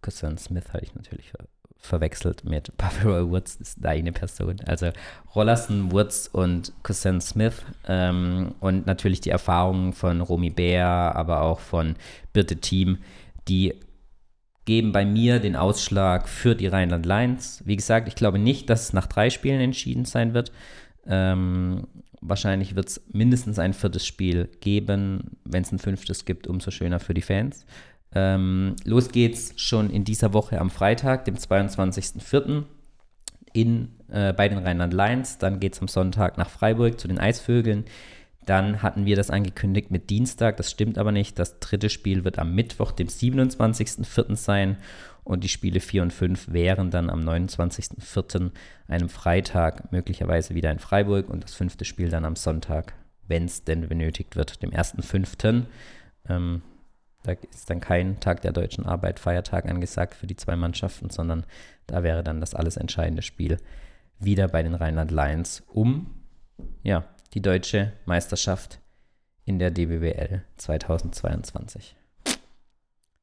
Cousin 0.00 0.38
Smith 0.38 0.72
hatte 0.72 0.84
ich 0.84 0.94
natürlich 0.94 1.30
ver 1.30 1.46
verwechselt 1.80 2.44
mit 2.44 2.76
Buffalo 2.76 3.30
Woods, 3.30 3.54
ist 3.54 3.84
deine 3.84 4.10
Person. 4.10 4.56
Also 4.66 4.90
Rollerson, 5.36 5.92
Woods 5.92 6.26
und 6.26 6.72
Cousin 6.82 7.20
Smith 7.20 7.64
ähm, 7.86 8.56
und 8.58 8.86
natürlich 8.86 9.20
die 9.20 9.30
Erfahrungen 9.30 9.92
von 9.92 10.20
Romy 10.20 10.50
Bär, 10.50 10.88
aber 10.88 11.42
auch 11.42 11.60
von 11.60 11.94
Birte 12.32 12.56
Team, 12.56 12.98
die 13.46 13.74
geben 14.64 14.90
bei 14.90 15.06
mir 15.06 15.38
den 15.38 15.54
Ausschlag 15.54 16.28
für 16.28 16.56
die 16.56 16.66
Rheinland 16.66 17.06
Lions. 17.06 17.62
Wie 17.64 17.76
gesagt, 17.76 18.08
ich 18.08 18.16
glaube 18.16 18.40
nicht, 18.40 18.68
dass 18.68 18.82
es 18.82 18.92
nach 18.92 19.06
drei 19.06 19.30
Spielen 19.30 19.60
entschieden 19.60 20.04
sein 20.04 20.34
wird. 20.34 20.50
Ähm, 21.06 21.86
wahrscheinlich 22.20 22.76
wird 22.76 22.88
es 22.88 23.00
mindestens 23.12 23.58
ein 23.58 23.74
viertes 23.74 24.06
Spiel 24.06 24.48
geben. 24.60 25.38
Wenn 25.44 25.62
es 25.62 25.72
ein 25.72 25.78
fünftes 25.78 26.24
gibt, 26.24 26.46
umso 26.46 26.70
schöner 26.70 27.00
für 27.00 27.14
die 27.14 27.22
Fans. 27.22 27.66
Ähm, 28.14 28.76
los 28.84 29.10
geht's 29.10 29.52
schon 29.56 29.90
in 29.90 30.04
dieser 30.04 30.32
Woche 30.32 30.60
am 30.60 30.70
Freitag, 30.70 31.24
dem 31.24 31.36
22.04. 31.36 32.64
In, 33.54 33.88
äh, 34.10 34.32
bei 34.32 34.48
den 34.48 34.58
Rheinland 34.58 34.92
Lions. 34.92 35.38
Dann 35.38 35.60
geht 35.60 35.74
es 35.74 35.80
am 35.80 35.88
Sonntag 35.88 36.38
nach 36.38 36.50
Freiburg 36.50 37.00
zu 37.00 37.08
den 37.08 37.18
Eisvögeln. 37.18 37.84
Dann 38.48 38.82
hatten 38.82 39.04
wir 39.04 39.14
das 39.14 39.28
angekündigt 39.28 39.90
mit 39.90 40.08
Dienstag, 40.08 40.56
das 40.56 40.70
stimmt 40.70 40.96
aber 40.96 41.12
nicht. 41.12 41.38
Das 41.38 41.60
dritte 41.60 41.90
Spiel 41.90 42.24
wird 42.24 42.38
am 42.38 42.54
Mittwoch, 42.54 42.92
dem 42.92 43.08
27.04. 43.08 44.36
sein. 44.36 44.78
Und 45.28 45.44
die 45.44 45.50
Spiele 45.50 45.80
4 45.80 46.04
und 46.04 46.10
5 46.10 46.54
wären 46.54 46.90
dann 46.90 47.10
am 47.10 47.20
29.04., 47.20 48.50
einem 48.86 49.10
Freitag, 49.10 49.92
möglicherweise 49.92 50.54
wieder 50.54 50.72
in 50.72 50.78
Freiburg. 50.78 51.28
Und 51.28 51.44
das 51.44 51.52
fünfte 51.52 51.84
Spiel 51.84 52.08
dann 52.08 52.24
am 52.24 52.34
Sonntag, 52.34 52.94
wenn 53.26 53.44
es 53.44 53.62
denn 53.62 53.86
benötigt 53.86 54.36
wird, 54.36 54.62
dem 54.62 54.70
1.05. 54.70 55.64
Ähm, 56.30 56.62
da 57.24 57.32
ist 57.32 57.68
dann 57.68 57.80
kein 57.80 58.20
Tag 58.20 58.40
der 58.40 58.52
deutschen 58.52 58.86
Arbeit, 58.86 59.20
Feiertag 59.20 59.66
angesagt 59.68 60.14
für 60.14 60.26
die 60.26 60.36
zwei 60.36 60.56
Mannschaften, 60.56 61.10
sondern 61.10 61.44
da 61.86 62.02
wäre 62.02 62.24
dann 62.24 62.40
das 62.40 62.54
alles 62.54 62.78
entscheidende 62.78 63.20
Spiel 63.20 63.58
wieder 64.18 64.48
bei 64.48 64.62
den 64.62 64.74
Rheinland 64.74 65.10
Lions 65.10 65.62
um 65.66 66.06
ja, 66.82 67.04
die 67.34 67.42
deutsche 67.42 67.92
Meisterschaft 68.06 68.80
in 69.44 69.58
der 69.58 69.72
DBWL 69.72 70.42
2022. 70.56 71.97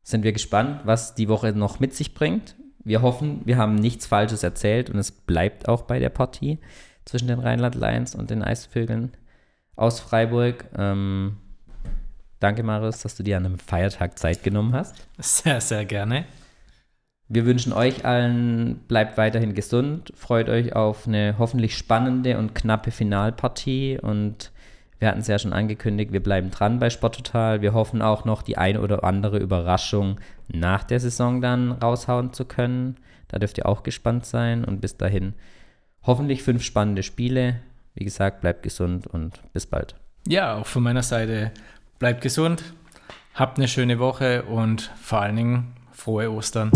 Sind 0.05 0.23
wir 0.23 0.33
gespannt, 0.33 0.81
was 0.83 1.15
die 1.15 1.27
Woche 1.27 1.51
noch 1.53 1.79
mit 1.79 1.95
sich 1.95 2.13
bringt. 2.13 2.55
wir 2.83 3.01
hoffen, 3.01 3.41
wir 3.45 3.57
haben 3.57 3.73
nichts 3.73 4.05
Falsches 4.05 4.43
erzählt 4.43 4.91
und 4.91 4.99
es 4.99 5.11
bleibt 5.11 5.67
auch 5.67 5.81
bei 5.81 5.97
der 5.97 6.09
Partie 6.09 6.59
zwischen 7.05 7.27
den 7.27 7.39
Rheinland 7.39 7.73
Lions 7.73 8.13
und 8.13 8.29
den 8.29 8.43
Eisvögeln 8.43 9.17
aus 9.75 9.99
Freiburg. 9.99 10.65
Ähm, 10.77 11.37
danke, 12.39 12.61
Marius, 12.61 13.01
dass 13.01 13.15
du 13.15 13.23
dir 13.23 13.37
an 13.37 13.47
einem 13.47 13.57
Feiertag 13.57 14.19
Zeit 14.19 14.43
genommen 14.43 14.75
hast. 14.75 15.07
Sehr, 15.17 15.59
sehr 15.59 15.85
gerne. 15.85 16.25
Wir 17.27 17.47
wünschen 17.47 17.73
euch 17.73 18.05
allen, 18.05 18.81
bleibt 18.87 19.17
weiterhin 19.17 19.55
gesund, 19.55 20.13
freut 20.15 20.49
euch 20.49 20.75
auf 20.75 21.07
eine 21.07 21.39
hoffentlich 21.39 21.75
spannende 21.75 22.37
und 22.37 22.53
knappe 22.53 22.91
Finalpartie 22.91 23.97
und 23.99 24.51
wir 24.99 25.09
hatten 25.09 25.19
es 25.19 25.27
ja 25.27 25.37
schon 25.37 25.53
angekündigt, 25.53 26.13
wir 26.13 26.23
bleiben 26.23 26.51
dran 26.51 26.79
bei 26.79 26.89
Sporttotal. 26.89 27.61
Wir 27.61 27.73
hoffen 27.73 28.01
auch 28.01 28.23
noch 28.25 28.41
die 28.41 28.57
eine 28.57 28.81
oder 28.81 29.03
andere 29.03 29.37
Überraschung 29.37 30.19
nach 30.47 30.83
der 30.83 30.99
Saison 30.99 31.41
dann 31.41 31.73
raushauen 31.73 32.33
zu 32.33 32.45
können. 32.45 32.97
Da 33.27 33.39
dürft 33.39 33.57
ihr 33.57 33.65
auch 33.65 33.83
gespannt 33.83 34.25
sein 34.25 34.63
und 34.63 34.79
bis 34.81 34.97
dahin 34.97 35.33
hoffentlich 36.03 36.43
fünf 36.43 36.63
spannende 36.63 37.03
Spiele. 37.03 37.61
Wie 37.93 38.03
gesagt, 38.05 38.41
bleibt 38.41 38.63
gesund 38.63 39.07
und 39.07 39.41
bis 39.53 39.65
bald. 39.65 39.95
Ja, 40.27 40.55
auch 40.55 40.65
von 40.65 40.83
meiner 40.83 41.03
Seite 41.03 41.51
bleibt 41.99 42.21
gesund, 42.21 42.63
habt 43.33 43.57
eine 43.57 43.67
schöne 43.67 43.99
Woche 43.99 44.43
und 44.43 44.91
vor 45.01 45.21
allen 45.21 45.35
Dingen 45.35 45.73
frohe 45.91 46.31
Ostern. 46.31 46.71